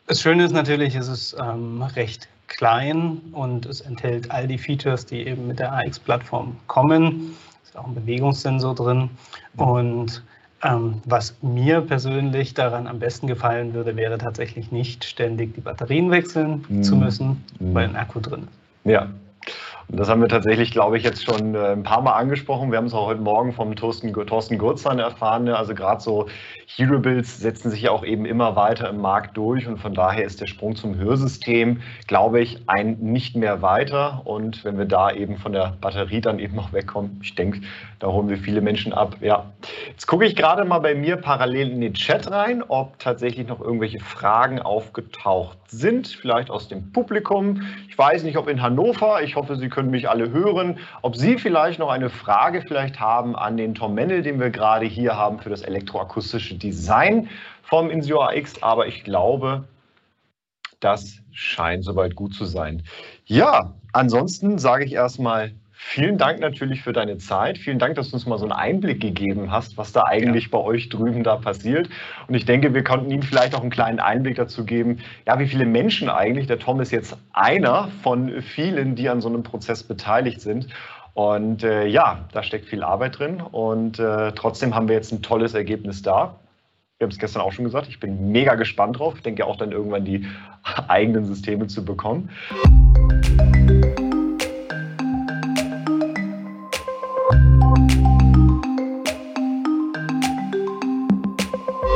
[0.07, 5.05] Das Schöne ist natürlich, es ist ähm, recht klein und es enthält all die Features,
[5.05, 7.35] die eben mit der AX-Plattform kommen
[7.77, 9.09] auch ein Bewegungssensor drin.
[9.57, 10.23] Und
[10.63, 16.11] ähm, was mir persönlich daran am besten gefallen würde, wäre tatsächlich nicht ständig die Batterien
[16.11, 16.83] wechseln mhm.
[16.83, 18.91] zu müssen, weil ein Akku drin ist.
[18.91, 19.09] Ja,
[19.87, 22.71] und das haben wir tatsächlich, glaube ich, jetzt schon äh, ein paar Mal angesprochen.
[22.71, 25.43] Wir haben es auch heute Morgen vom Thorsten, Thorsten Gurzahn erfahren.
[25.43, 25.55] Ne?
[25.55, 26.27] Also gerade so
[26.65, 30.47] Hearables setzen sich auch eben immer weiter im Markt durch und von daher ist der
[30.47, 34.21] Sprung zum Hörsystem, glaube ich, ein nicht mehr weiter.
[34.25, 37.61] Und wenn wir da eben von der Batterie dann eben noch wegkommen, ich denke,
[38.05, 39.17] da holen wir viele Menschen ab.
[39.19, 39.51] Ja.
[39.89, 43.59] Jetzt gucke ich gerade mal bei mir parallel in den Chat rein, ob tatsächlich noch
[43.59, 47.63] irgendwelche Fragen aufgetaucht sind, vielleicht aus dem Publikum.
[47.89, 51.39] Ich weiß nicht, ob in Hannover, ich hoffe, Sie können mich alle hören, ob Sie
[51.39, 55.39] vielleicht noch eine Frage vielleicht haben an den Tom Mendel, den wir gerade hier haben
[55.39, 57.27] für das elektroakustische Design
[57.63, 58.61] vom Insio AX.
[58.61, 59.63] Aber ich glaube,
[60.79, 62.83] das scheint soweit gut zu sein.
[63.25, 67.57] Ja, ansonsten sage ich erstmal Vielen Dank natürlich für deine Zeit.
[67.57, 70.49] Vielen Dank, dass du uns mal so einen Einblick gegeben hast, was da eigentlich ja.
[70.51, 71.89] bei euch drüben da passiert.
[72.27, 75.47] Und ich denke, wir konnten Ihnen vielleicht auch einen kleinen Einblick dazu geben, ja, wie
[75.47, 79.83] viele Menschen eigentlich, der Tom ist jetzt einer von vielen, die an so einem Prozess
[79.83, 80.67] beteiligt sind.
[81.13, 85.21] Und äh, ja, da steckt viel Arbeit drin und äh, trotzdem haben wir jetzt ein
[85.21, 86.39] tolles Ergebnis da.
[86.97, 89.15] Wir haben es gestern auch schon gesagt, ich bin mega gespannt drauf.
[89.17, 90.25] Ich denke auch dann irgendwann die
[90.87, 92.29] eigenen Systeme zu bekommen.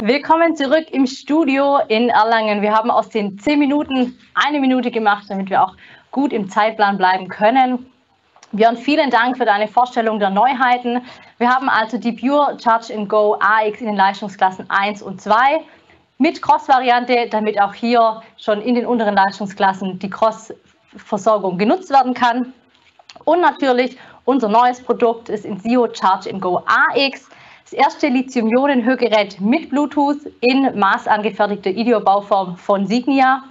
[0.10, 2.64] Willkommen zurück im Studio in Erlangen.
[2.64, 5.76] Wir haben aus den zehn Minuten eine Minute gemacht, damit wir auch
[6.10, 7.86] gut im Zeitplan bleiben können.
[8.52, 11.04] Björn, vielen Dank für deine Vorstellung der Neuheiten.
[11.38, 15.36] Wir haben also die Pure Charge and Go AX in den Leistungsklassen 1 und 2
[16.18, 22.52] mit Cross-Variante, damit auch hier schon in den unteren Leistungsklassen die Cross-Versorgung genutzt werden kann.
[23.26, 23.96] Und natürlich
[24.26, 27.30] unser neues Produkt ist Insio Charge and Go AX
[27.70, 33.44] das erste Lithium-Ionen-Hörgerät mit Bluetooth in maßangefertigter IDEO-Bauform von Signia.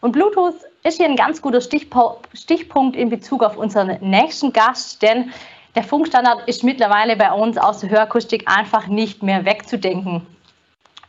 [0.00, 0.54] Und Bluetooth
[0.84, 5.32] ist hier ein ganz guter Stichpunkt in Bezug auf unseren nächsten Gast, denn
[5.74, 10.26] der Funkstandard ist mittlerweile bei uns aus der Hörakustik einfach nicht mehr wegzudenken.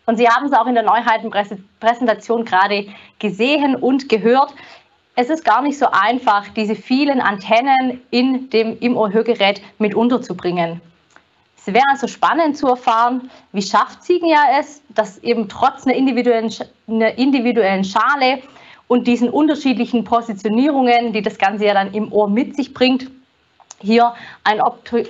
[0.06, 2.88] Und Sie haben es auch in der Neuheitenpräsentation gerade
[3.19, 4.54] gesehen und gehört.
[5.15, 10.82] Es ist gar nicht so einfach, diese vielen Antennen in dem, im Ohrhörgerät mit unterzubringen.
[11.73, 16.53] Wäre also spannend zu erfahren, wie schafft Ziegenjahr es, dass eben trotz einer individuellen,
[16.88, 18.41] einer individuellen Schale
[18.88, 23.10] und diesen unterschiedlichen Positionierungen, die das Ganze ja dann im Ohr mit sich bringt,
[23.82, 24.62] hier einen,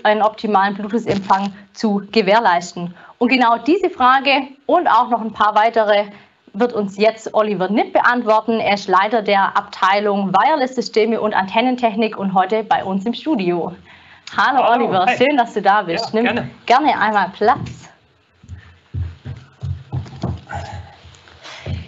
[0.03, 2.93] einen optimalen Bluetooth-Empfang zu gewährleisten.
[3.17, 6.05] Und genau diese Frage und auch noch ein paar weitere
[6.53, 8.59] wird uns jetzt Oliver Nipp beantworten.
[8.59, 13.73] Er ist Leiter der Abteilung Wireless-Systeme und Antennentechnik und heute bei uns im Studio.
[14.37, 15.17] Hallo, Hallo Oliver, hi.
[15.17, 16.05] schön, dass du da bist.
[16.05, 16.49] Ja, Nimm gerne.
[16.65, 17.89] gerne einmal Platz.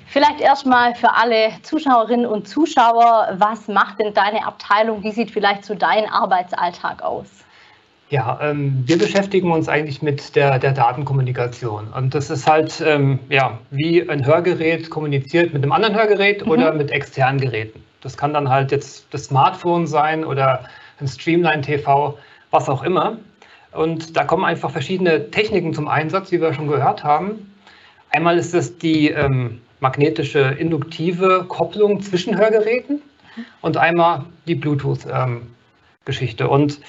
[0.07, 5.03] Vielleicht erstmal für alle Zuschauerinnen und Zuschauer, was macht denn deine Abteilung?
[5.03, 7.27] Wie sieht vielleicht so dein Arbeitsalltag aus?
[8.09, 11.87] Ja, ähm, wir beschäftigen uns eigentlich mit der, der Datenkommunikation.
[11.95, 16.51] Und das ist halt, ähm, ja, wie ein Hörgerät kommuniziert mit einem anderen Hörgerät mhm.
[16.51, 17.81] oder mit externen Geräten.
[18.01, 20.65] Das kann dann halt jetzt das Smartphone sein oder
[20.99, 22.17] ein Streamline TV
[22.51, 23.17] was auch immer.
[23.71, 27.53] Und da kommen einfach verschiedene Techniken zum Einsatz, wie wir schon gehört haben.
[28.09, 33.01] Einmal ist es die ähm, magnetische induktive Kopplung zwischen Hörgeräten
[33.61, 36.43] und einmal die Bluetooth-Geschichte.
[36.43, 36.81] Ähm, und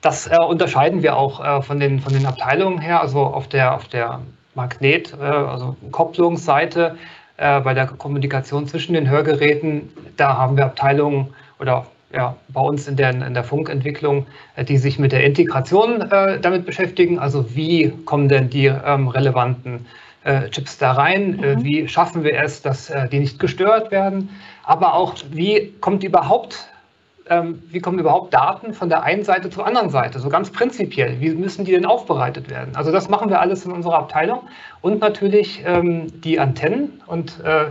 [0.00, 3.02] das äh, unterscheiden wir auch äh, von, den, von den Abteilungen her.
[3.02, 4.20] Also auf der, auf der
[4.54, 6.96] Magnet, äh, also Kopplungsseite
[7.36, 12.88] äh, bei der Kommunikation zwischen den Hörgeräten, da haben wir Abteilungen oder ja, bei uns
[12.88, 17.18] in der, in der Funkentwicklung, äh, die sich mit der Integration äh, damit beschäftigen.
[17.18, 19.86] Also wie kommen denn die ähm, relevanten
[20.24, 21.42] äh, Chips da rein?
[21.42, 21.64] Äh, mhm.
[21.64, 24.30] wie schaffen wir es, dass äh, die nicht gestört werden?
[24.64, 26.70] Aber auch, wie kommt überhaupt
[27.30, 30.18] ähm, wie kommen überhaupt Daten von der einen Seite zur anderen Seite?
[30.18, 31.20] So ganz prinzipiell.
[31.20, 32.74] Wie müssen die denn aufbereitet werden?
[32.74, 34.40] Also das machen wir alles in unserer Abteilung.
[34.80, 37.00] Und natürlich ähm, die Antennen.
[37.06, 37.66] Und äh,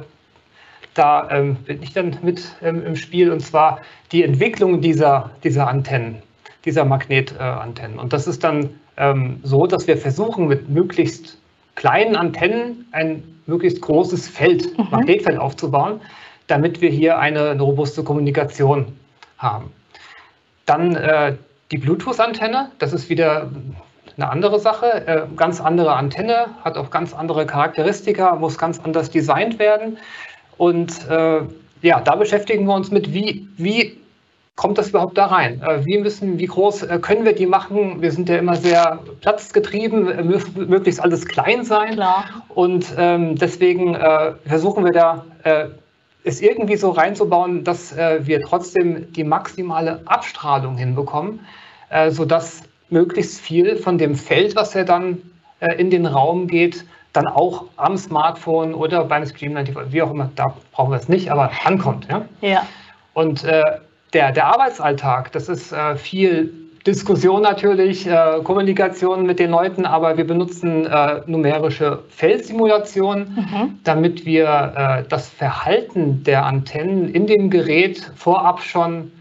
[1.00, 3.80] da ähm, bin ich dann mit ähm, im Spiel und zwar
[4.12, 6.22] die Entwicklung dieser, dieser Antennen,
[6.66, 7.98] dieser Magnetantennen.
[7.98, 11.38] Äh, und das ist dann ähm, so, dass wir versuchen, mit möglichst
[11.76, 14.88] kleinen Antennen ein möglichst großes Feld, mhm.
[14.92, 16.02] Magnetfeld aufzubauen,
[16.48, 18.88] damit wir hier eine, eine robuste Kommunikation
[19.38, 19.72] haben.
[20.66, 21.38] Dann äh,
[21.72, 23.50] die Bluetooth-Antenne, das ist wieder
[24.18, 29.10] eine andere Sache, äh, ganz andere Antenne, hat auch ganz andere Charakteristika, muss ganz anders
[29.10, 29.98] designt werden.
[30.60, 31.40] Und äh,
[31.82, 33.98] ja, da beschäftigen wir uns mit, wie, wie
[34.58, 35.62] kommt das überhaupt da rein?
[35.62, 38.02] Äh, wie müssen, wie groß äh, können wir die machen?
[38.02, 40.22] Wir sind ja immer sehr platzgetrieben, äh,
[40.60, 41.94] möglichst alles klein sein.
[41.94, 42.26] Klar.
[42.50, 45.68] Und ähm, deswegen äh, versuchen wir da äh,
[46.26, 51.40] es irgendwie so reinzubauen, dass äh, wir trotzdem die maximale Abstrahlung hinbekommen,
[52.10, 55.20] sodass möglichst viel von dem Feld, was ja dann
[55.78, 60.56] in den Raum geht, dann auch am Smartphone oder beim Streamline, wie auch immer, da
[60.72, 62.08] brauchen wir es nicht, aber ankommt.
[62.10, 62.26] Ja.
[62.42, 62.62] ja.
[63.14, 63.64] Und äh,
[64.14, 66.54] der, der Arbeitsalltag, das ist äh, viel
[66.86, 73.80] Diskussion natürlich, äh, Kommunikation mit den Leuten, aber wir benutzen äh, numerische Feldsimulationen, mhm.
[73.84, 79.12] damit wir äh, das Verhalten der Antennen in dem Gerät vorab schon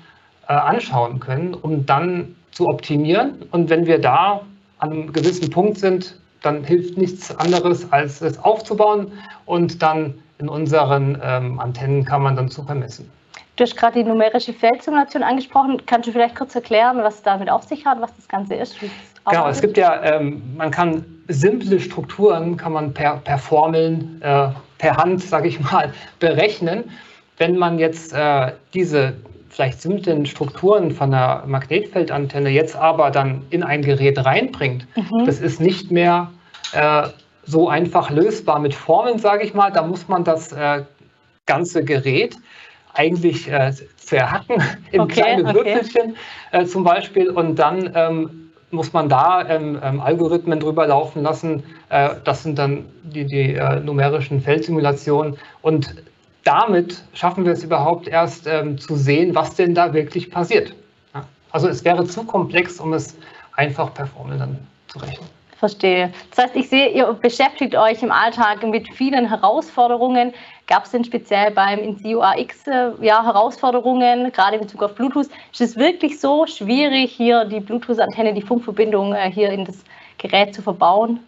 [0.47, 3.45] äh, anschauen können, um dann zu optimieren.
[3.51, 4.43] Und wenn wir da
[4.79, 9.13] an einem gewissen Punkt sind, dann hilft nichts anderes, als es aufzubauen
[9.47, 13.11] und dann in unseren ähm, Antennenkammern dann zu vermessen.
[13.57, 15.83] Du hast gerade die numerische Feldsimulation angesprochen.
[15.85, 18.77] Kannst du vielleicht kurz erklären, was damit auf sich hat, was das Ganze ist?
[19.29, 24.49] Genau, es gibt ja, ähm, man kann simple Strukturen, kann man per, per Formeln, äh,
[24.79, 26.85] per Hand, sage ich mal, berechnen.
[27.37, 29.15] Wenn man jetzt äh, diese
[29.59, 35.27] vielleicht simplen Strukturen von einer Magnetfeldantenne jetzt aber dann in ein Gerät reinbringt, mhm.
[35.27, 36.31] das ist nicht mehr
[36.75, 37.09] äh,
[37.45, 39.73] so einfach lösbar mit Formeln, sage ich mal.
[39.73, 40.85] Da muss man das äh,
[41.47, 42.37] ganze Gerät
[42.95, 46.15] eigentlich äh, zerhacken in okay, kleine Würfelchen
[46.53, 46.63] okay.
[46.63, 51.65] äh, zum Beispiel und dann ähm, muss man da ähm, ähm, Algorithmen drüber laufen lassen.
[51.89, 55.97] Äh, das sind dann die, die äh, numerischen Feldsimulationen und
[56.45, 60.75] damit schaffen wir es überhaupt erst ähm, zu sehen, was denn da wirklich passiert.
[61.15, 61.25] Ja?
[61.51, 63.17] Also es wäre zu komplex, um es
[63.57, 65.29] einfach per Formel dann zu rechnen.
[65.59, 66.13] Verstehe.
[66.31, 70.33] Das heißt, ich sehe, ihr beschäftigt euch im Alltag mit vielen Herausforderungen.
[70.69, 75.27] Gab es denn speziell beim INSIO AX äh, ja, Herausforderungen, gerade in Bezug auf Bluetooth?
[75.53, 79.83] Ist es wirklich so schwierig, hier die Bluetooth-Antenne, die Funkverbindung äh, hier in das
[80.19, 81.19] Gerät zu verbauen?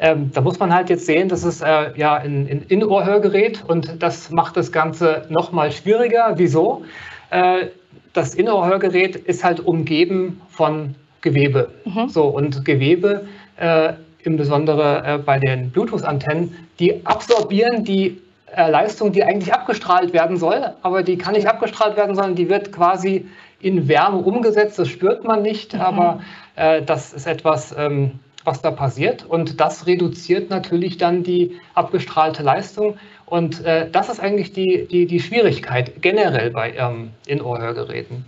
[0.00, 4.02] Ähm, da muss man halt jetzt sehen, das ist äh, ja ein, ein In-Ohr-Hörgerät und
[4.02, 6.32] das macht das Ganze noch mal schwieriger.
[6.36, 6.82] Wieso?
[7.30, 7.66] Äh,
[8.14, 11.70] das In-Ohr-Hörgerät ist halt umgeben von Gewebe.
[11.84, 12.08] Mhm.
[12.08, 18.20] So, und Gewebe äh, im Besonderen äh, bei den Bluetooth-Antennen, die absorbieren die
[18.56, 22.48] äh, Leistung, die eigentlich abgestrahlt werden soll, aber die kann nicht abgestrahlt werden, sondern die
[22.48, 23.26] wird quasi
[23.60, 24.78] in Wärme umgesetzt.
[24.78, 25.80] Das spürt man nicht, mhm.
[25.80, 26.20] aber
[26.56, 28.12] äh, das ist etwas, ähm,
[28.44, 32.96] was da passiert und das reduziert natürlich dann die abgestrahlte Leistung.
[33.26, 38.24] Und äh, das ist eigentlich die, die, die Schwierigkeit generell bei ähm, In-Ohr-Hörgeräten.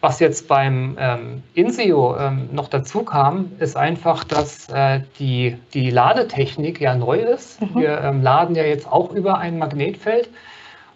[0.00, 5.90] Was jetzt beim ähm, INSIO ähm, noch dazu kam, ist einfach, dass äh, die, die
[5.90, 7.60] Ladetechnik ja neu ist.
[7.60, 7.80] Mhm.
[7.80, 10.28] Wir ähm, laden ja jetzt auch über ein Magnetfeld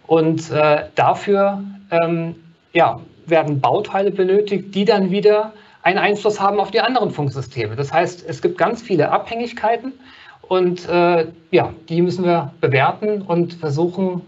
[0.07, 2.35] und äh, dafür ähm,
[2.73, 7.75] ja, werden Bauteile benötigt, die dann wieder einen Einfluss haben auf die anderen Funksysteme.
[7.75, 9.93] Das heißt, es gibt ganz viele Abhängigkeiten
[10.41, 14.21] und äh, ja, die müssen wir bewerten und versuchen,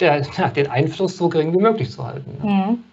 [0.00, 2.38] der, ja, den Einfluss so gering wie möglich zu halten.
[2.42, 2.84] Mhm.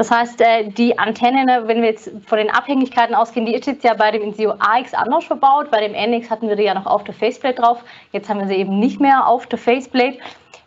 [0.00, 3.66] Das heißt, äh, die Antenne, ne, wenn wir jetzt von den Abhängigkeiten ausgehen, die ist
[3.66, 5.70] jetzt ja bei dem INSIO AX anders verbaut.
[5.70, 7.84] Bei dem NX hatten wir die ja noch auf der Faceplate drauf.
[8.12, 10.16] Jetzt haben wir sie eben nicht mehr auf der Faceplate.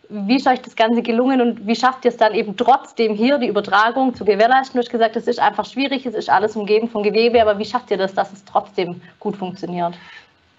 [0.08, 3.38] Wie ist euch das Ganze gelungen und wie schafft ihr es dann eben trotzdem hier
[3.38, 4.78] die Übertragung zu gewährleisten?
[4.78, 7.64] Du hast gesagt, es ist einfach schwierig, es ist alles umgeben von Gewebe, aber wie
[7.64, 9.94] schafft ihr das, dass es trotzdem gut funktioniert?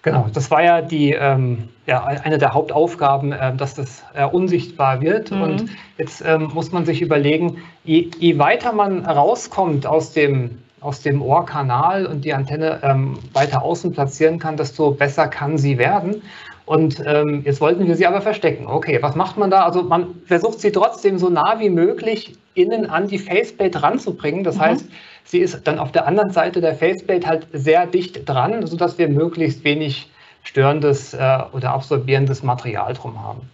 [0.06, 5.00] Genau, das war ja, die, ähm, ja eine der Hauptaufgaben, äh, dass das äh, unsichtbar
[5.00, 5.32] wird.
[5.32, 5.42] Mhm.
[5.42, 11.00] Und jetzt ähm, muss man sich überlegen, je, je, weiter man rauskommt aus dem, aus
[11.02, 16.22] dem Ohrkanal und die Antenne ähm, weiter außen platzieren kann, desto besser kann sie werden.
[16.66, 18.66] Und ähm, jetzt wollten wir sie aber verstecken.
[18.66, 19.64] Okay, was macht man da?
[19.64, 24.42] Also man versucht sie trotzdem so nah wie möglich innen an die Faceplate ranzubringen.
[24.42, 24.60] Das mhm.
[24.60, 24.86] heißt,
[25.24, 29.08] sie ist dann auf der anderen Seite der Faceplate halt sehr dicht dran, sodass wir
[29.08, 30.10] möglichst wenig
[30.42, 33.48] störendes äh, oder absorbierendes Material drum haben.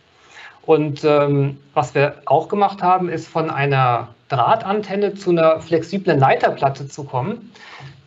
[0.65, 6.89] Und ähm, was wir auch gemacht haben, ist von einer Drahtantenne zu einer flexiblen Leiterplatte
[6.89, 7.51] zu kommen.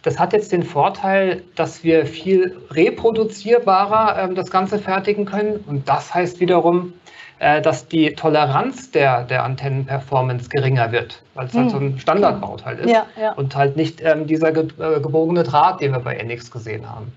[0.06, 5.64] Das hat jetzt den Vorteil, dass wir viel reproduzierbarer äh, das Ganze fertigen können.
[5.66, 6.94] Und das heißt wiederum,
[7.40, 11.62] äh, dass die Toleranz der, der Antennenperformance geringer wird, weil es hm.
[11.62, 13.32] halt so ein Standardbauteil ist ja, ja.
[13.34, 17.12] und halt nicht ähm, dieser ge äh, gebogene Draht, den wir bei NX gesehen haben.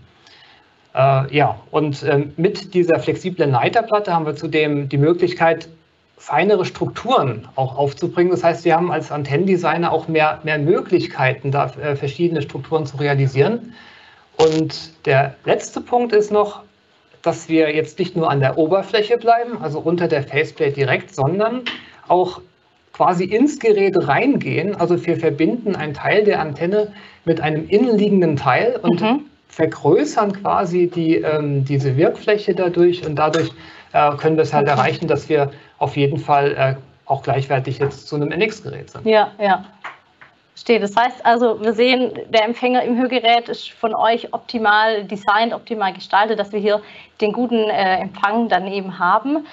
[0.95, 5.69] Äh, ja, und ähm, mit dieser flexiblen Leiterplatte haben wir zudem die Möglichkeit,
[6.19, 8.31] feinere Strukturen auch aufzubringen.
[8.31, 12.97] Das heißt, wir haben als Antennendesigner auch mehr, mehr Möglichkeiten, da äh, verschiedene Strukturen zu
[12.97, 13.75] realisieren.
[14.37, 16.63] Und der letzte Punkt ist noch,
[17.23, 21.63] dass wir jetzt nicht nur an der Oberfläche bleiben, also unter der Faceplate direkt, sondern
[22.07, 22.41] auch
[22.93, 24.75] quasi ins Gerät reingehen.
[24.77, 26.93] Also wir verbinden einen Teil der Antenne
[27.25, 29.21] mit einem innenliegenden Teil und mhm.
[29.49, 33.51] vergrößern quasi die, ähm, diese Wirkfläche dadurch und dadurch
[33.93, 36.75] äh, können wir es halt erreichen, dass wir auf jeden Fall äh,
[37.07, 39.07] auch gleichwertig jetzt zu einem NX-Gerät sind.
[39.07, 39.65] Ja, ja.
[40.57, 40.83] Steht.
[40.83, 45.93] Das heißt also, wir sehen, der Empfänger im Hörgerät ist von euch optimal designt, optimal
[45.93, 46.83] gestaltet, dass wir hier
[47.21, 49.47] den guten äh, Empfang dann eben haben.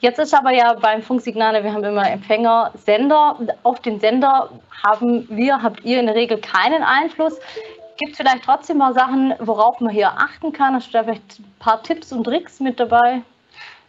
[0.00, 3.38] Jetzt ist aber ja beim Funksignale, wir haben immer Empfänger, Sender.
[3.62, 4.50] Auf den Sender
[4.84, 7.38] haben wir, habt ihr in der Regel keinen Einfluss.
[7.98, 10.74] Gibt es vielleicht trotzdem mal Sachen, worauf man hier achten kann?
[10.74, 13.22] Hast du da vielleicht ein paar Tipps und Tricks mit dabei?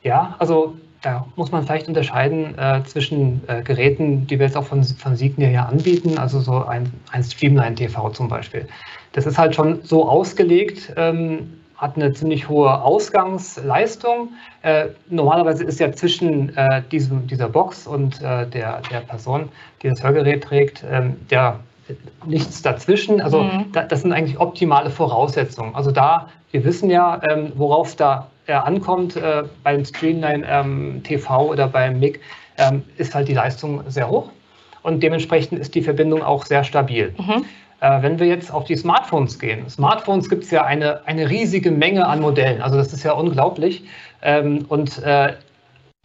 [0.03, 4.64] Ja, also da muss man vielleicht unterscheiden äh, zwischen äh, Geräten, die wir jetzt auch
[4.64, 8.68] von, von Signia ja anbieten, also so ein, ein Streamline TV zum Beispiel.
[9.12, 14.30] Das ist halt schon so ausgelegt, ähm, hat eine ziemlich hohe Ausgangsleistung.
[14.62, 19.49] Äh, normalerweise ist ja zwischen äh, diesem, dieser Box und äh, der, der Person,
[19.82, 21.60] die das Hörgerät trägt, ähm, der
[22.26, 23.20] nichts dazwischen.
[23.20, 23.66] Also mhm.
[23.74, 25.76] da, das sind eigentlich optimale Voraussetzungen.
[25.76, 31.49] Also da, wir wissen ja, ähm, worauf da äh, ankommt äh, beim Streamline ähm, TV
[31.49, 32.19] oder beim MIG,
[32.57, 34.29] ähm, ist halt die Leistung sehr hoch
[34.83, 37.13] und dementsprechend ist die Verbindung auch sehr stabil.
[37.17, 37.45] Mhm.
[37.79, 41.71] Äh, wenn wir jetzt auf die Smartphones gehen, Smartphones gibt es ja eine, eine riesige
[41.71, 43.83] Menge an Modellen, also das ist ja unglaublich
[44.21, 45.33] ähm, und äh,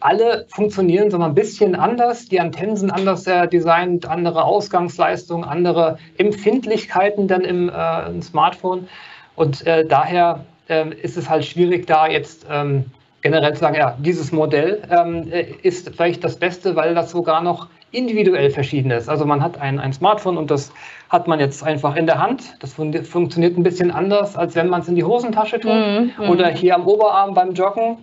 [0.00, 2.26] alle funktionieren so ein bisschen anders.
[2.26, 8.88] Die Antennen sind anders äh, designt, andere Ausgangsleistungen, andere Empfindlichkeiten dann im, äh, im Smartphone.
[9.34, 12.84] Und äh, daher ähm, ist es halt schwierig, da jetzt ähm,
[13.22, 17.42] generell zu sagen, ja, dieses Modell ähm, äh, ist vielleicht das Beste, weil das sogar
[17.42, 19.08] noch individuell verschieden ist.
[19.08, 20.72] Also man hat ein, ein Smartphone und das
[21.08, 22.42] hat man jetzt einfach in der Hand.
[22.60, 26.22] Das fun funktioniert ein bisschen anders, als wenn man es in die Hosentasche tut mm,
[26.22, 26.30] mm.
[26.30, 27.96] oder hier am Oberarm beim Joggen.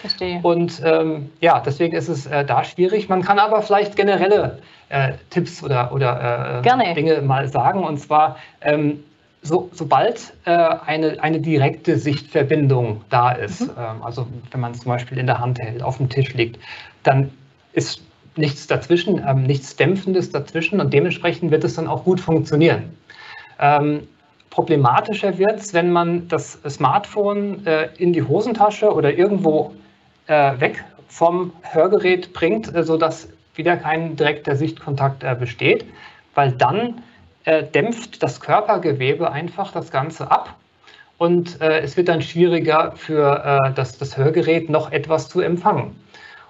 [0.00, 0.40] Verstehe.
[0.42, 3.08] Und ähm, ja, deswegen ist es äh, da schwierig.
[3.08, 7.84] Man kann aber vielleicht generelle äh, Tipps oder, oder äh, Dinge mal sagen.
[7.84, 9.02] Und zwar, ähm,
[9.48, 13.70] so, sobald äh, eine, eine direkte Sichtverbindung da ist, mhm.
[13.78, 16.58] ähm, also wenn man es zum Beispiel in der Hand hält, auf dem Tisch liegt,
[17.02, 17.30] dann
[17.72, 18.02] ist
[18.36, 22.84] nichts dazwischen, ähm, nichts Dämpfendes dazwischen und dementsprechend wird es dann auch gut funktionieren.
[23.58, 24.06] Ähm,
[24.50, 29.74] problematischer wird es, wenn man das Smartphone äh, in die Hosentasche oder irgendwo
[30.26, 35.84] äh, weg vom Hörgerät bringt, äh, sodass wieder kein direkter Sichtkontakt äh, besteht,
[36.34, 37.02] weil dann
[37.48, 40.54] äh, dämpft das Körpergewebe einfach das Ganze ab
[41.16, 45.96] und äh, es wird dann schwieriger für äh, das, das Hörgerät noch etwas zu empfangen.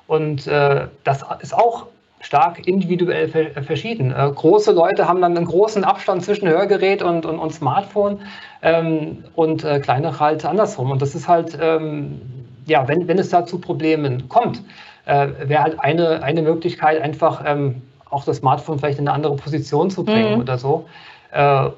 [0.09, 1.86] Und das ist auch
[2.20, 3.28] stark individuell
[3.62, 4.11] verschieden.
[4.11, 8.18] Äh, große Leute haben dann einen großen Abstand zwischen Hörgerät und, und, und Smartphone
[8.62, 10.90] ähm, und äh, kleinere halt andersrum.
[10.90, 12.20] Und das ist halt, ähm,
[12.66, 14.62] ja, wenn, wenn es da zu Problemen kommt,
[15.05, 19.36] äh, wäre halt eine, eine Möglichkeit, einfach ähm, auch das Smartphone vielleicht in eine andere
[19.36, 20.40] Position zu bringen mhm.
[20.40, 20.88] oder so.
[21.32, 21.70] Äh,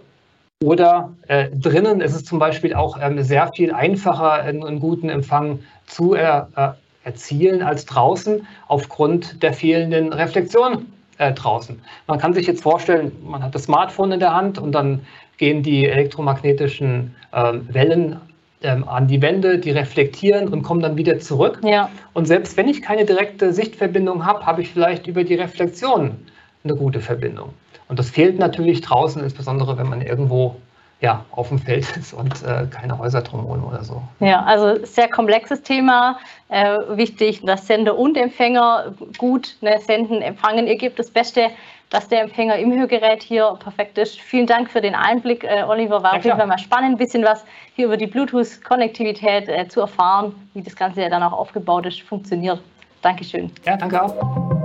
[0.63, 5.09] oder äh, drinnen ist es zum Beispiel auch ähm, sehr viel einfacher, einen, einen guten
[5.09, 6.69] Empfang zu er, äh,
[7.09, 11.81] erzielen als draußen aufgrund der fehlenden Reflexion äh, draußen.
[12.07, 15.01] Man kann sich jetzt vorstellen, man hat das Smartphone in der Hand und dann
[15.39, 18.21] gehen die elektromagnetischen ähm, Wellen
[18.63, 21.61] ähm, an die Wände, die reflektieren und kommen dann wieder zurück.
[21.65, 21.91] Ja.
[22.13, 26.17] Und selbst wenn ich keine direkte Sichtverbindung habe, habe ich vielleicht über die Reflexion
[26.65, 27.51] eine gute Verbindung.
[27.89, 30.57] Und das fehlt natürlich draußen, insbesondere wenn man irgendwo
[31.01, 34.03] ja, auf dem Feld ist und äh, keine Häuser drumherum oder so.
[34.21, 36.19] Ja, also sehr komplexes Thema.
[36.49, 40.67] Äh, wichtig, dass Sender und Empfänger gut ne, senden, empfangen.
[40.67, 41.51] Ihr gebt das Beste,
[41.91, 44.21] dass der Empfänger im Hörgerät hier perfekt ist.
[44.21, 46.03] Vielen Dank für den Einblick, äh, Oliver.
[46.03, 47.45] War auf jeden Fall mal spannend, ein bisschen was
[47.75, 52.03] hier über die Bluetooth-Konnektivität äh, zu erfahren, wie das Ganze ja dann auch aufgebaut ist,
[52.03, 52.61] funktioniert.
[53.03, 53.51] Dankeschön.
[53.65, 54.60] Ja, danke auch.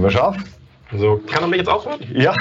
[0.00, 0.59] Nummer sånn.
[0.98, 2.00] So, kann man mich jetzt aufhören?
[2.12, 2.34] Ja.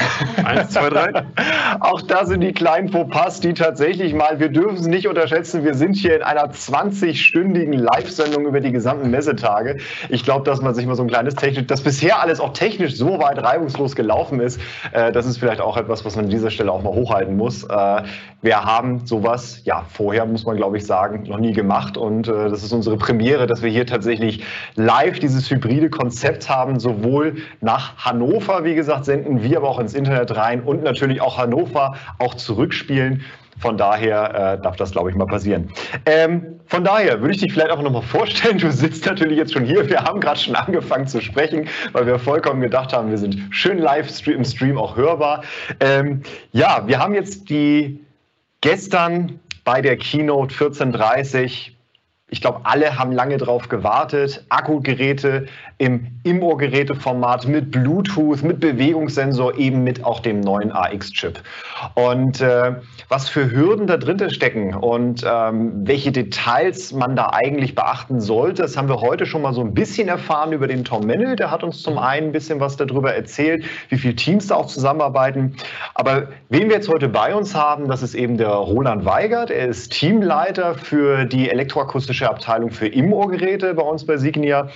[0.44, 1.12] Eins, zwei, drei.
[1.82, 5.76] Auch da sind die kleinen Fauxpas, die tatsächlich mal, wir dürfen es nicht unterschätzen, wir
[5.76, 9.78] sind hier in einer 20-stündigen Live-Sendung über die gesamten Messetage.
[10.10, 12.96] Ich glaube, dass man sich mal so ein kleines technisch, dass bisher alles auch technisch
[12.96, 14.60] so weit reibungslos gelaufen ist,
[14.94, 17.66] äh, das ist vielleicht auch etwas, was man an dieser Stelle auch mal hochhalten muss.
[17.66, 18.04] Äh,
[18.42, 22.50] wir haben sowas, ja, vorher muss man glaube ich sagen, noch nie gemacht und äh,
[22.50, 24.44] das ist unsere Premiere, dass wir hier tatsächlich
[24.76, 29.80] live dieses hybride Konzept haben, sowohl nach Hannover, Hannover, wie gesagt, senden wir aber auch
[29.80, 33.26] ins Internet rein und natürlich auch Hannover auch zurückspielen.
[33.60, 35.70] Von daher äh, darf das, glaube ich, mal passieren.
[36.06, 38.58] Ähm, von daher würde ich dich vielleicht auch nochmal vorstellen.
[38.58, 39.90] Du sitzt natürlich jetzt schon hier.
[39.90, 43.80] Wir haben gerade schon angefangen zu sprechen, weil wir vollkommen gedacht haben, wir sind schön
[43.80, 45.44] live im Stream auch hörbar.
[45.82, 46.22] Ähm,
[46.54, 48.00] ja, wir haben jetzt die
[48.62, 51.76] gestern bei der Keynote 1430
[52.32, 54.46] ich glaube, alle haben lange drauf gewartet.
[54.50, 55.48] Akkugeräte
[55.80, 61.40] im Im-Ohr-Geräteformat mit Bluetooth, mit Bewegungssensor, eben mit auch dem neuen AX-Chip.
[61.96, 62.74] Und äh,
[63.08, 68.64] was für Hürden da drin stecken und ähm, welche Details man da eigentlich beachten sollte,
[68.64, 71.38] das haben wir heute schon mal so ein bisschen erfahren über den Tom Mennel.
[71.38, 74.68] Der hat uns zum einen ein bisschen was darüber erzählt, wie viele Teams da auch
[74.68, 75.56] zusammenarbeiten.
[75.96, 79.50] Aber wen wir jetzt heute bei uns haben, das ist eben der Roland Weigert.
[79.50, 84.68] Er ist Teamleiter für die elektroakustische Abteilung für Im-Ohr-Geräte bei uns bei Signia.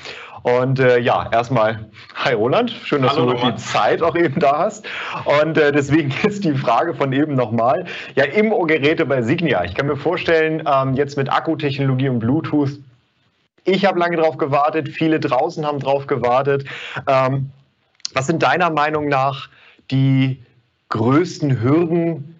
[0.43, 3.57] Und äh, ja, erstmal, hi Roland, schön, dass Hallo, du Roland.
[3.57, 4.85] die Zeit auch eben da hast.
[5.41, 7.85] Und äh, deswegen ist die Frage von eben nochmal,
[8.15, 9.63] ja, Im-Ohr-Geräte bei Signia.
[9.63, 12.77] Ich kann mir vorstellen, ähm, jetzt mit Akkutechnologie und Bluetooth,
[13.63, 16.65] ich habe lange drauf gewartet, viele draußen haben drauf gewartet.
[17.07, 17.49] Ähm,
[18.13, 19.47] was sind deiner Meinung nach
[19.91, 20.43] die
[20.89, 22.35] größten Hürden,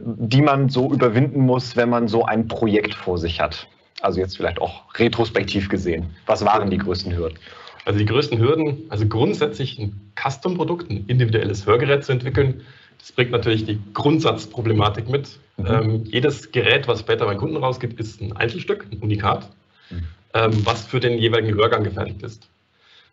[0.00, 3.68] die man so überwinden muss, wenn man so ein Projekt vor sich hat?
[4.04, 6.10] Also jetzt vielleicht auch retrospektiv gesehen.
[6.26, 7.38] Was waren die größten Hürden?
[7.86, 12.60] Also die größten Hürden, also grundsätzlich ein Custom-Produkt, ein individuelles Hörgerät zu entwickeln,
[12.98, 15.38] das bringt natürlich die Grundsatzproblematik mit.
[15.56, 15.66] Mhm.
[15.66, 19.48] Ähm, jedes Gerät, was später beim Kunden rausgibt, ist ein Einzelstück, ein Unikat,
[19.88, 20.02] mhm.
[20.34, 22.46] ähm, was für den jeweiligen Hörgang gefertigt ist.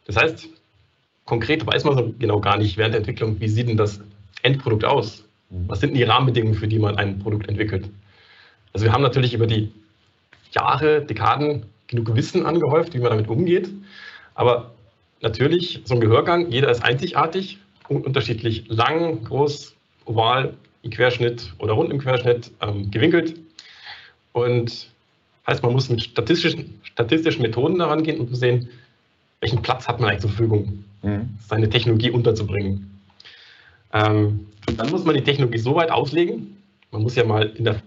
[0.07, 0.49] Das heißt,
[1.23, 4.01] konkret weiß man so genau gar nicht während der Entwicklung, wie sieht denn das
[4.43, 5.23] Endprodukt aus?
[5.49, 5.69] Mhm.
[5.69, 7.89] Was sind die Rahmenbedingungen, für die man ein Produkt entwickelt?
[8.73, 9.71] Also wir haben natürlich über die
[10.51, 13.69] Jahre, Dekaden genug Wissen angehäuft, wie man damit umgeht.
[14.35, 14.71] Aber
[15.21, 19.75] natürlich, so ein Gehörgang, jeder ist einzigartig, unterschiedlich lang, groß,
[20.05, 23.35] oval, im Querschnitt oder rund im Querschnitt, ähm, gewinkelt.
[24.33, 24.87] Und
[25.47, 28.69] heißt, man muss mit statistischen, statistischen Methoden daran gehen, um zu sehen,
[29.41, 31.29] welchen Platz hat man eigentlich zur Verfügung, mhm.
[31.47, 32.99] seine Technologie unterzubringen.
[33.93, 34.47] Ähm,
[34.77, 36.57] dann muss man die Technologie so weit auslegen,
[36.91, 37.81] man muss ja mal in der,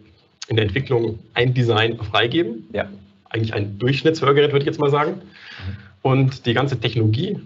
[0.49, 2.86] in der Entwicklung ein Design freigeben, ja.
[3.30, 5.12] eigentlich ein Durchschnittshörgerät, würde ich jetzt mal sagen.
[5.12, 5.76] Mhm.
[6.03, 7.38] Und die ganze Technologie,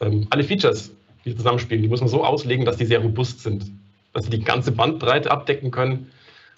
[0.00, 0.90] ähm, alle Features,
[1.24, 3.66] die zusammenspielen, die muss man so auslegen, dass die sehr robust sind.
[4.14, 6.10] Dass sie die ganze Bandbreite abdecken können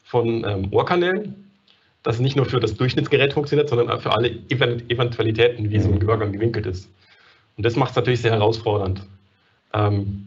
[0.04, 1.50] von ähm, Ohrkanälen,
[2.02, 5.88] dass es nicht nur für das Durchschnittsgerät funktioniert, sondern auch für alle Eventualitäten, wie so
[5.88, 6.00] ein mhm.
[6.00, 6.88] Gehörgang gewinkelt ist.
[7.56, 9.02] Und das macht es natürlich sehr herausfordernd.
[9.74, 10.26] Ähm,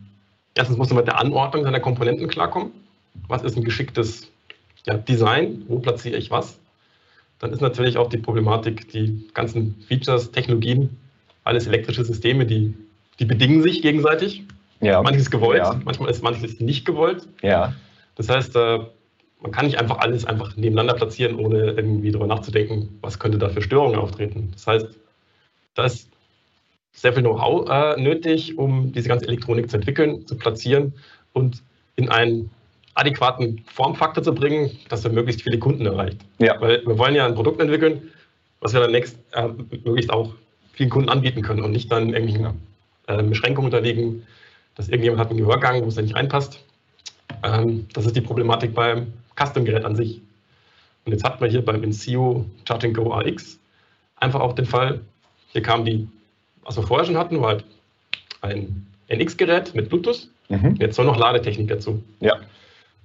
[0.55, 2.71] erstens muss man mit der Anordnung seiner Komponenten klarkommen.
[3.27, 4.32] Was ist ein geschicktes
[4.85, 5.63] ja, Design?
[5.67, 6.59] Wo platziere ich was?
[7.39, 10.97] Dann ist natürlich auch die Problematik, die ganzen Features, Technologien,
[11.43, 12.73] alles elektrische Systeme, die,
[13.19, 14.43] die bedingen sich gegenseitig.
[14.79, 15.01] Ja.
[15.01, 15.79] Manches ist gewollt, ja.
[15.83, 17.27] manchmal ist manches nicht gewollt.
[17.41, 17.73] Ja.
[18.15, 18.79] Das heißt, äh,
[19.41, 23.49] man kann nicht einfach alles einfach nebeneinander platzieren, ohne irgendwie darüber nachzudenken, was könnte da
[23.49, 24.51] für Störungen auftreten.
[24.53, 24.87] Das heißt,
[25.75, 26.09] da ist
[26.93, 30.93] sehr viel Know-how äh, nötig, um diese ganze Elektronik zu entwickeln, zu platzieren
[31.33, 31.61] und
[31.95, 32.51] in einen
[32.95, 36.19] adäquaten Formfaktor zu bringen, dass er möglichst viele Kunden erreicht.
[36.39, 36.59] Ja.
[36.61, 38.11] Weil wir wollen ja ein Produkt entwickeln,
[38.59, 39.47] was wir dann nächst, äh,
[39.83, 40.33] möglichst auch
[40.73, 42.61] vielen Kunden anbieten können und nicht dann irgendwelchen
[43.07, 44.25] äh, Beschränkungen unterliegen,
[44.75, 46.63] dass irgendjemand hat einen Gehörgang, wo es nicht reinpasst.
[47.43, 50.21] Ähm, das ist die Problematik beim Custom-Gerät an sich.
[51.05, 53.59] Und jetzt hat man hier beim InSeo Charging Go AX
[54.23, 55.01] einfach auch den Fall,
[55.51, 56.07] hier kam die,
[56.63, 57.65] was wir vorher schon hatten, war halt
[58.41, 60.27] ein NX-Gerät mit Bluetooth.
[60.49, 60.75] Mhm.
[60.79, 62.01] Jetzt soll noch Ladetechnik dazu.
[62.19, 62.37] Ja.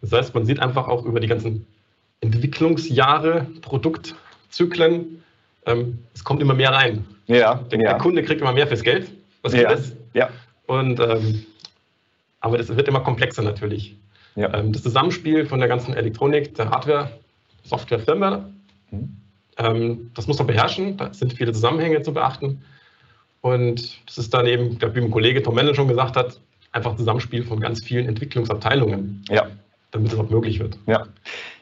[0.01, 1.67] Das heißt, man sieht einfach auch über die ganzen
[2.21, 5.23] Entwicklungsjahre, Produktzyklen,
[5.67, 7.05] ähm, es kommt immer mehr rein.
[7.27, 7.91] Ja, der, ja.
[7.91, 9.11] der, Kunde kriegt immer mehr fürs Geld,
[9.43, 9.71] was ja.
[9.71, 9.97] ist.
[10.15, 10.31] Ja.
[10.67, 11.45] Und, ähm,
[12.41, 13.97] aber das wird immer komplexer natürlich.
[14.35, 14.55] Ja.
[14.55, 17.11] Ähm, das Zusammenspiel von der ganzen Elektronik, der Hardware,
[17.65, 18.49] Software, Firmware,
[18.91, 19.17] mhm.
[19.59, 20.97] ähm, das muss man beherrschen.
[20.97, 22.63] Da sind viele Zusammenhänge zu beachten.
[23.41, 26.41] Und das ist dann eben, wie mein Kollege Tom Mendel schon gesagt hat,
[26.73, 29.49] einfach Zusammenspiel von ganz vielen Entwicklungsabteilungen, ja.
[29.91, 30.79] Damit es auch möglich wird.
[30.87, 31.07] Ja.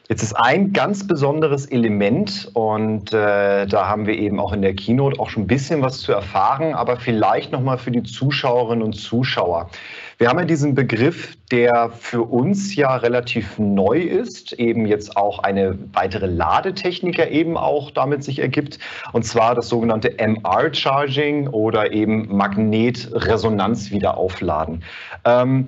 [0.09, 4.73] Jetzt ist ein ganz besonderes Element und äh, da haben wir eben auch in der
[4.73, 8.93] Keynote auch schon ein bisschen was zu erfahren, aber vielleicht nochmal für die Zuschauerinnen und
[8.93, 9.69] Zuschauer.
[10.17, 15.39] Wir haben ja diesen Begriff, der für uns ja relativ neu ist, eben jetzt auch
[15.39, 18.79] eine weitere Ladetechnik ja eben auch damit sich ergibt,
[19.11, 24.83] und zwar das sogenannte MR-Charging oder eben Magnetresonanzwiederaufladen.
[25.25, 25.67] Ähm,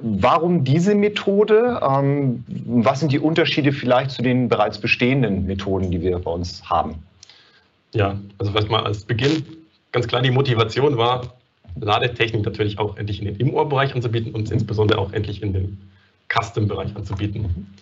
[0.00, 1.80] warum diese Methode?
[1.82, 6.62] Ähm, was sind die Unterschiede vielleicht zu den bereits bestehenden Methoden, die wir bei uns
[6.68, 6.96] haben?
[7.92, 9.44] Ja, also vielleicht mal als Beginn
[9.92, 11.34] ganz klar die Motivation war,
[11.80, 15.78] Ladetechnik natürlich auch endlich in den Im-Ohr-Bereich anzubieten und insbesondere auch endlich in den
[16.28, 17.74] Custom-Bereich anzubieten.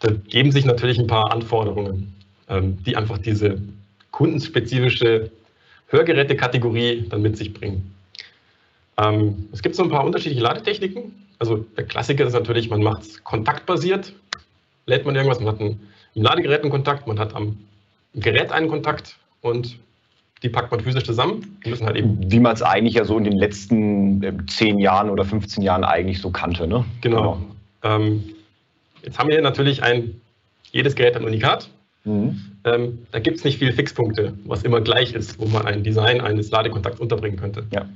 [0.00, 2.14] Da geben sich natürlich ein paar Anforderungen,
[2.48, 3.60] ähm, die einfach diese
[4.10, 5.30] kundenspezifische
[5.88, 7.93] Hörgerätekategorie dann mit sich bringen.
[8.96, 11.12] Ähm, es gibt so ein paar unterschiedliche Ladetechniken.
[11.38, 14.12] Also der Klassiker ist natürlich, man macht es kontaktbasiert,
[14.86, 15.80] lädt man irgendwas, man hat einen,
[16.14, 17.58] im Ladegerät einen Kontakt, man hat am
[18.14, 19.78] Gerät einen Kontakt und
[20.42, 21.58] die packt man physisch zusammen.
[21.64, 22.30] Die müssen halt eben.
[22.30, 25.84] Wie man es eigentlich ja so in den letzten äh, zehn Jahren oder 15 Jahren
[25.84, 26.84] eigentlich so kannte, ne?
[27.00, 27.40] Genau.
[27.82, 27.96] genau.
[27.96, 28.24] Ähm,
[29.02, 30.20] jetzt haben wir natürlich ein,
[30.70, 31.70] jedes Gerät ein Unikat.
[32.04, 32.40] Mhm.
[32.64, 36.20] Ähm, da gibt es nicht viele Fixpunkte, was immer gleich ist, wo man ein Design
[36.20, 37.66] eines Ladekontakts unterbringen könnte.
[37.72, 37.86] Ja.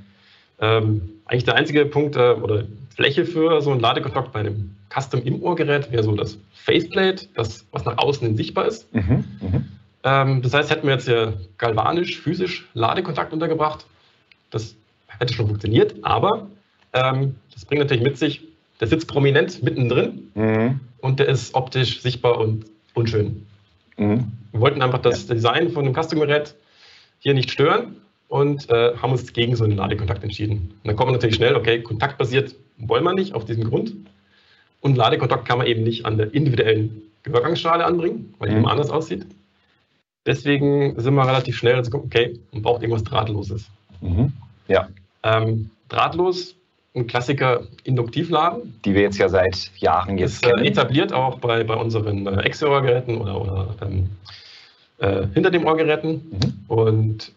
[0.61, 5.23] Ähm, eigentlich der einzige Punkt äh, oder Fläche für so einen Ladekontakt bei einem Custom
[5.23, 8.93] im Ohrgerät wäre so das Faceplate, das was nach außen hin sichtbar ist.
[8.95, 9.25] Mhm.
[9.41, 9.69] Mhm.
[10.05, 13.87] Ähm, das heißt, hätten wir jetzt hier galvanisch, physisch Ladekontakt untergebracht,
[14.51, 14.75] das
[15.07, 16.49] hätte schon funktioniert, aber
[16.93, 18.43] ähm, das bringt natürlich mit sich,
[18.81, 20.81] der sitzt prominent mittendrin mhm.
[21.01, 23.47] und der ist optisch sichtbar und unschön.
[23.97, 24.33] Mhm.
[24.53, 25.27] Wir wollten einfach das.
[25.27, 26.55] Design von dem Custom-Gerät
[27.19, 27.97] hier nicht stören
[28.29, 30.71] und äh, haben uns gegen so einen Ladekontakt entschieden.
[30.83, 33.95] Und dann kommt man natürlich schnell, okay, kontaktbasiert wollen wir nicht auf diesem Grund.
[34.81, 38.61] Und Ladekontakt kann man eben nicht an der individuellen Übergangsschale anbringen, weil die Mhm.
[38.63, 39.27] immer anders aussieht.
[40.27, 43.67] Deswegen sind wir relativ schnell und sagen, okay, man braucht irgendwas Drahtloses.
[44.01, 44.33] Mhm.
[44.69, 44.89] Ja,
[45.25, 46.55] Ähm, drahtlos,
[46.95, 50.65] ein Klassiker Induktivladen, die wir jetzt ja seit Jahren jetzt ist äh, kennen.
[50.67, 54.09] etabliert auch bei, bei unseren äh, Extra-Ohrgeräten oder, oder ähm,
[54.99, 56.53] äh, hinter dem Ohrgeräten Mhm.
[56.69, 57.33] und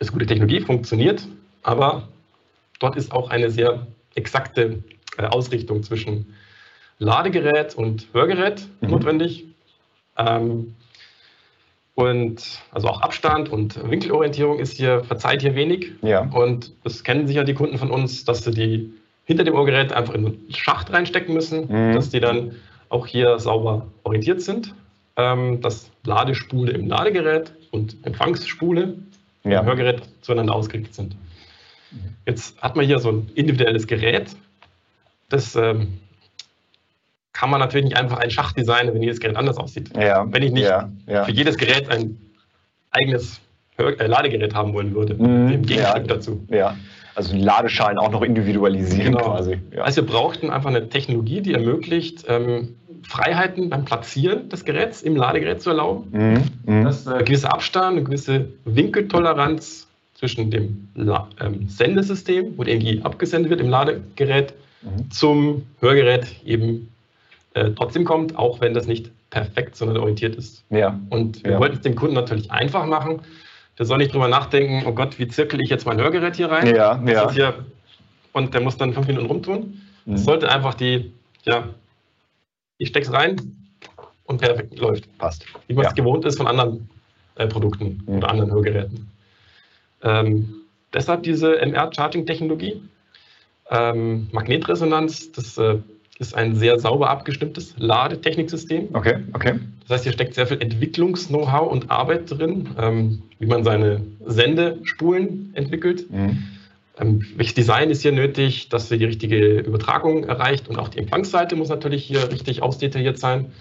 [0.00, 1.26] ist gute Technologie, funktioniert,
[1.62, 2.08] aber
[2.80, 4.82] dort ist auch eine sehr exakte
[5.18, 6.34] äh, Ausrichtung zwischen
[6.98, 8.90] Ladegerät und Hörgerät Mhm.
[8.90, 9.44] notwendig.
[10.16, 10.74] Ähm,
[11.94, 15.92] und also auch Abstand und Winkelorientierung ist hier, verzeiht hier wenig.
[16.02, 16.22] Ja.
[16.30, 18.92] Und das kennen sicher die Kunden von uns, dass sie die
[19.24, 21.94] hinter dem Ohrgerät einfach in einen Schacht reinstecken müssen, Mhm.
[21.94, 22.56] dass die dann
[22.88, 24.74] auch hier sauber orientiert sind.
[25.16, 28.94] Ähm, dass Ladespule im Ladegerät und Empfangsspule
[29.44, 29.60] Ja.
[29.60, 31.16] im Hörgerät zueinander ausgerichtet sind.
[32.26, 34.36] Jetzt hat man hier so ein individuelles Gerät.
[35.28, 35.98] Das ähm,
[37.32, 39.90] kann man natürlich nicht einfach einen Schacht designen, wenn jedes Gerät anders aussieht.
[39.96, 40.26] Ja.
[40.30, 40.90] Wenn ich nicht ja.
[41.24, 42.18] Für jedes Gerät ein
[42.90, 43.40] eigenes
[43.76, 46.46] Hör äh, Ladegerät haben wollen würde, Mhm, dem Gegenstück dazu.
[46.50, 46.76] ja.
[47.16, 49.32] Also die Ladeschalen auch noch individualisieren Genau.
[49.32, 49.58] quasi.
[49.78, 52.76] Also wir brauchten einfach eine Technologie, die ermöglicht, ähm,
[53.08, 56.08] Freiheiten beim Platzieren des Geräts im Ladegerät zu erlauben.
[56.66, 56.74] Mhm.
[56.74, 56.84] Mhm.
[56.84, 63.00] Dass äh, gewisser Abstand, eine gewisse Winkeltoleranz zwischen dem La ähm, Sendesystem, wo die Energie
[63.02, 65.10] abgesendet wird im Ladegerät, Mhm.
[65.10, 66.88] zum Hörgerät eben
[67.52, 70.64] äh, trotzdem kommt, auch wenn das nicht perfekt, sondern orientiert ist.
[70.70, 70.98] ja.
[71.10, 71.60] Und wir Ja.
[71.60, 73.20] wollten es dem Kunden natürlich einfach machen.
[73.78, 76.66] Der soll nicht drüber nachdenken, oh Gott, wie zirkel ich jetzt mein Hörgerät hier rein?
[76.74, 77.24] Ja, ja.
[77.28, 77.54] ist hier?
[78.32, 79.82] Und der muss dann fünf Minuten rumtun.
[80.06, 80.14] Mhm.
[80.14, 81.12] Es sollte einfach die,
[81.44, 81.64] ja,
[82.80, 83.36] ich steck's rein
[84.24, 85.16] und perfekt läuft.
[85.18, 85.44] Passt.
[85.68, 85.90] Wie man Ja.
[85.90, 86.88] es gewohnt ist von anderen
[87.36, 88.16] äh, Produkten Mhm.
[88.16, 89.08] oder anderen Hörgeräten.
[90.02, 90.54] Ähm,
[90.92, 92.82] deshalb diese MR-Charging-Technologie.
[93.70, 95.76] Ähm, Magnetresonanz, das äh,
[96.18, 98.88] ist ein sehr sauber abgestimmtes Ladetechniksystem.
[98.94, 99.60] Okay, okay.
[99.82, 105.50] Das heißt, hier steckt sehr viel Entwicklungs-Know-how und Arbeit drin, ähm, wie man seine Sendespulen
[105.54, 106.10] entwickelt.
[106.10, 106.42] Mhm.
[107.00, 110.98] Ähm, welches Design ist hier nötig, dass sie die richtige Übertragung erreicht und auch die
[110.98, 113.52] Empfangsseite muss natürlich hier richtig ausdetailliert sein,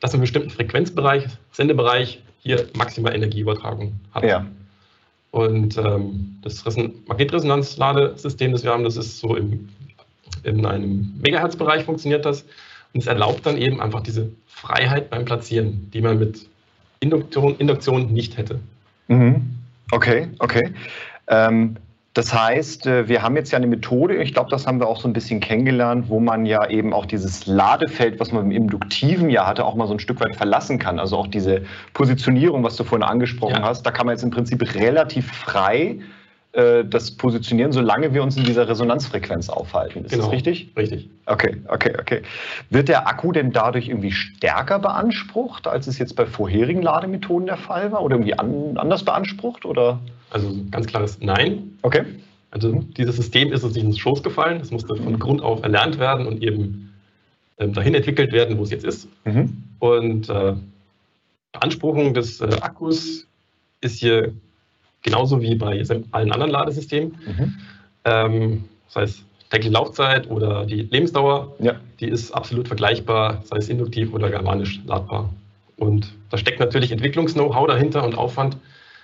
[0.00, 4.24] dass man einen bestimmten Frequenzbereich, Sendebereich hier maximal Energieübertragung hat.
[4.24, 4.46] Ja.
[5.30, 9.68] Und ähm, das Reson Magnetresonanzladesystem, das wir haben, das ist so im,
[10.42, 12.44] in einem Megahertz-Bereich funktioniert das.
[12.92, 16.46] Und es erlaubt dann eben einfach diese Freiheit beim Platzieren, die man mit
[16.98, 18.58] Induktion, Induktion nicht hätte.
[19.06, 19.50] Mhm.
[19.92, 20.72] Okay, okay.
[21.28, 21.76] Ähm,
[22.14, 25.00] das heißt, äh, wir haben jetzt ja eine Methode, ich glaube, das haben wir auch
[25.00, 29.30] so ein bisschen kennengelernt, wo man ja eben auch dieses Ladefeld, was man im Induktiven
[29.30, 30.98] ja hatte, auch mal so ein Stück weit verlassen kann.
[30.98, 31.62] Also auch diese
[31.94, 33.62] Positionierung, was du vorhin angesprochen Ja.
[33.62, 36.00] hast, da kann man jetzt im Prinzip relativ frei
[36.52, 40.04] äh, das positionieren, solange wir uns in dieser Resonanzfrequenz aufhalten.
[40.04, 40.24] Ist Genau.
[40.24, 40.72] das richtig?
[40.76, 41.08] Richtig.
[41.26, 42.22] Okay, okay, okay.
[42.70, 47.56] Wird der Akku denn dadurch irgendwie stärker beansprucht, als es jetzt bei vorherigen Lademethoden der
[47.56, 48.02] Fall war?
[48.02, 49.64] Oder irgendwie an, anders beansprucht?
[49.64, 50.00] Oder?
[50.30, 51.78] Also ganz klares Nein.
[51.82, 52.02] Okay.
[52.50, 54.60] Also dieses System ist uns nicht ins Schoß gefallen.
[54.60, 56.92] Es musste von Grund auf erlernt werden und eben
[57.58, 59.06] ähm, dahin entwickelt werden, wo es jetzt ist.
[59.24, 59.62] Mhm.
[59.78, 60.54] Und äh,
[61.52, 63.26] Beanspruchung des äh, Akkus
[63.80, 64.32] ist hier
[65.02, 65.82] genauso wie bei
[66.12, 67.16] allen anderen Ladesystemen.
[67.26, 67.54] Mhm.
[68.04, 71.74] Ähm, das heißt, tägliche Laufzeit oder die Lebensdauer, Ja.
[72.00, 75.30] die ist absolut vergleichbar, sei es induktiv oder galvanisch ladbar.
[75.76, 78.56] Und da steckt natürlich Entwicklungs-Know-how dahinter und Aufwand,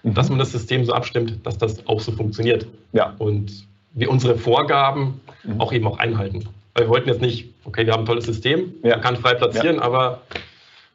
[0.02, 0.14] Mhm.
[0.14, 2.66] dass man das System so abstimmt, dass das auch so funktioniert.
[2.92, 3.14] Ja.
[3.18, 5.60] Und wir unsere Vorgaben Mhm.
[5.60, 6.44] auch eben auch einhalten.
[6.74, 8.90] Weil wir wollten jetzt nicht, okay, wir haben ein tolles System, Ja.
[8.90, 10.20] man kann frei platzieren, aber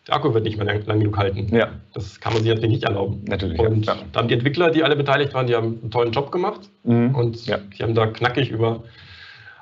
[0.07, 1.47] der Akku wird nicht mehr lang, lang genug halten.
[1.55, 3.23] Ja, Das kann man sich natürlich nicht erlauben.
[3.27, 3.59] natürlich.
[3.59, 3.97] Und ja.
[4.11, 7.13] da haben die Entwickler, die alle beteiligt waren, die haben einen tollen Job gemacht Mhm.
[7.15, 7.57] und Ja.
[7.57, 8.83] die haben da knackig über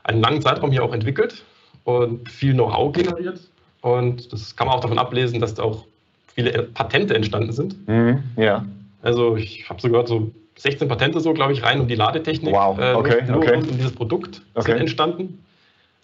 [0.03, 1.43] einen langen Zeitraum hier auch entwickelt
[1.83, 3.39] und viel Know-how generiert.
[3.81, 5.85] Und das kann man auch davon ablesen, dass da auch
[6.33, 7.87] viele Patente entstanden sind.
[7.87, 8.23] Mhm.
[8.37, 8.65] Ja.
[9.01, 12.53] Also ich habe so gehört, so 16 Patente so, glaube ich, rein um die Ladetechnik.
[12.53, 13.55] Wow, äh, nur- okay, nur okay.
[13.55, 14.71] um dieses Produkt Okay.
[14.71, 15.39] sind entstanden.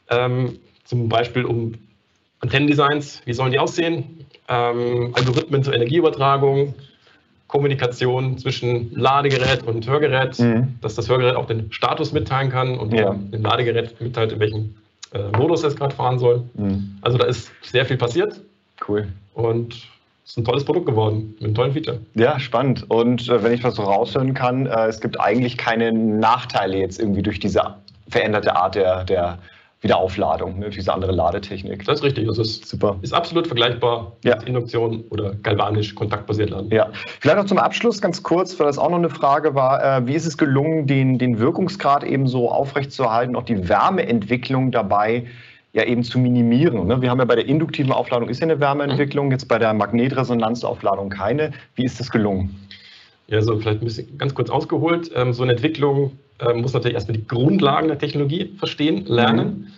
[0.10, 1.74] Ähm, zum Beispiel um
[2.50, 4.26] Antennendesigns, wie sollen die aussehen?
[4.48, 6.76] Ähm, Algorithmen zur Energieübertragung,
[7.48, 10.76] Kommunikation zwischen Ladegerät und Hörgerät, Mhm.
[10.82, 13.14] dass das Hörgerät auch den Status mitteilen kann und Ja.
[13.14, 14.76] dem Ladegerät mitteilt, in welchem
[15.14, 16.44] äh, Modus es gerade fahren soll.
[16.56, 16.98] Mhm.
[17.02, 18.42] Also da ist sehr viel passiert
[18.88, 19.08] Cool.
[19.34, 19.74] und
[20.26, 22.00] es ist ein tolles Produkt geworden mit einem tollen Feature.
[22.16, 22.86] Ja, spannend.
[22.90, 27.00] Und äh, wenn ich was so raushören kann, äh, es gibt eigentlich keine Nachteile jetzt
[27.00, 27.76] irgendwie durch diese
[28.10, 29.38] veränderte Art der, der
[29.86, 30.70] Wiederaufladung, ne?
[30.72, 31.86] diese andere Ladetechnik.
[31.86, 32.28] Das ist richtig.
[32.28, 32.98] Also es Super.
[33.04, 34.36] ist absolut vergleichbar Ja.
[34.36, 36.70] mit Induktion oder galvanisch kontaktbasiert laden.
[36.72, 39.84] Ja, vielleicht noch zum Abschluss ganz kurz, weil das auch noch eine Frage war.
[40.00, 45.28] Äh, wie ist es gelungen, den, den Wirkungsgrad eben so aufrechtzuerhalten, auch die Wärmeentwicklung dabei
[45.74, 46.88] ja eben zu minimieren.
[46.88, 47.02] Ne?
[47.02, 51.10] Wir haben ja bei der induktiven Aufladung ist ja eine Wärmeentwicklung, jetzt bei der Magnetresonanzaufladung
[51.10, 51.52] keine.
[51.76, 52.56] Wie ist das gelungen?
[53.28, 55.12] Ja, so vielleicht ein bisschen ganz kurz ausgeholt.
[55.16, 59.74] Ähm, so eine Entwicklung ähm, muss natürlich erstmal die Grundlagen der Technologie verstehen, lernen.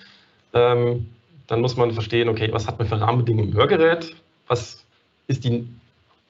[0.53, 1.07] Ähm,
[1.47, 4.15] dann muss man verstehen, okay, was hat man für Rahmenbedingungen im Hörgerät?
[4.47, 4.83] Was
[5.27, 5.67] ist die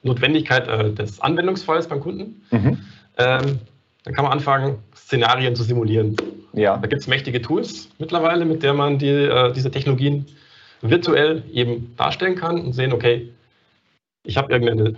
[0.02, 2.42] Notwendigkeit äh, des Anwendungsfalls beim Kunden?
[2.50, 2.78] Mhm.
[3.16, 3.58] Ähm,
[4.04, 6.16] dann kann man anfangen, Szenarien zu simulieren.
[6.52, 6.76] Ja.
[6.76, 10.26] Da gibt es mächtige Tools mittlerweile, mit der man die, äh, diese Technologien
[10.82, 13.28] virtuell eben darstellen kann und sehen, okay,
[14.22, 14.94] ich habe irgendeine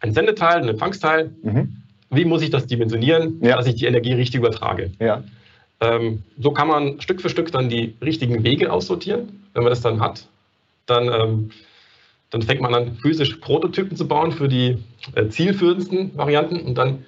[0.00, 1.32] ein Sendeteil, ein Empfangsteil.
[1.42, 1.76] Mhm.
[2.14, 3.56] Wie muss ich das dimensionieren, ja.
[3.56, 4.92] dass ich die Energie richtig übertrage?
[5.00, 5.22] Ja.
[5.80, 9.40] Ähm, so kann man Stück für Stück dann die richtigen Wege aussortieren.
[9.52, 10.26] Wenn man das dann hat,
[10.86, 11.50] dann, ähm,
[12.30, 14.78] dann fängt man an, physisch Prototypen zu bauen für die
[15.14, 17.04] äh, zielführendsten Varianten und dann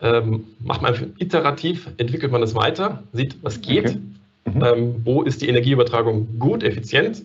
[0.00, 3.96] ähm, macht man iterativ, entwickelt man das weiter, sieht, was geht,
[4.44, 4.54] okay.
[4.54, 4.64] mhm.
[4.64, 7.22] ähm, wo ist die Energieübertragung gut, effizient,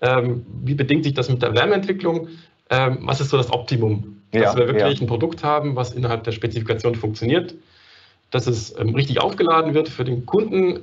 [0.00, 2.28] ähm, wie bedingt sich das mit der Wärmeentwicklung,
[2.70, 5.04] ähm, was ist so das Optimum, dass ja, wir wirklich ja.
[5.04, 7.54] ein Produkt haben, was innerhalb der Spezifikation funktioniert,
[8.30, 10.80] dass es ähm, richtig aufgeladen wird für den Kunden,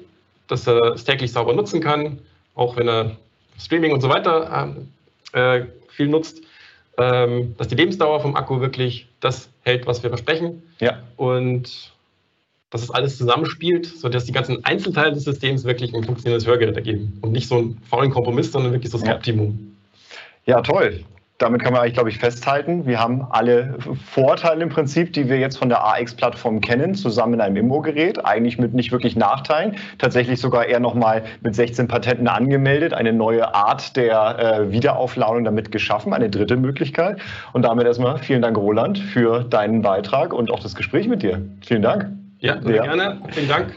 [0.47, 2.19] dass er es täglich sauber nutzen kann,
[2.55, 3.17] auch wenn er
[3.59, 4.89] Streaming und so weiter ähm,
[5.33, 6.41] äh, viel nutzt,
[6.97, 10.63] ähm, dass die Lebensdauer vom Akku wirklich das hält, was wir versprechen.
[10.79, 10.99] Ja.
[11.17, 11.91] Und
[12.69, 17.19] dass es alles zusammenspielt, sodass die ganzen Einzelteile des Systems wirklich ein funktionierendes Hörgerät ergeben
[17.21, 19.15] und nicht so einen faulen Kompromiss, sondern wirklich so das ja.
[19.15, 19.75] Optimum.
[20.45, 21.03] Ja, toll
[21.38, 23.75] damit kann man eigentlich, glaube ich, festhalten, wir haben alle
[24.05, 28.59] Vorteile im Prinzip, die wir jetzt von der AX-Plattform kennen, zusammen in einem Immo-Gerät, eigentlich
[28.59, 33.95] mit nicht wirklich Nachteilen, tatsächlich sogar eher nochmal mit 16 Patenten angemeldet, eine neue Art
[33.95, 37.19] der äh, Wiederaufladung damit geschaffen, eine dritte Möglichkeit.
[37.51, 41.41] Und damit erstmal vielen Dank, Roland, für deinen Beitrag und auch das Gespräch mit dir.
[41.65, 42.09] Vielen Dank.
[42.39, 42.84] Ja, sehr ja.
[42.84, 43.21] gerne.
[43.31, 43.73] Vielen Dank.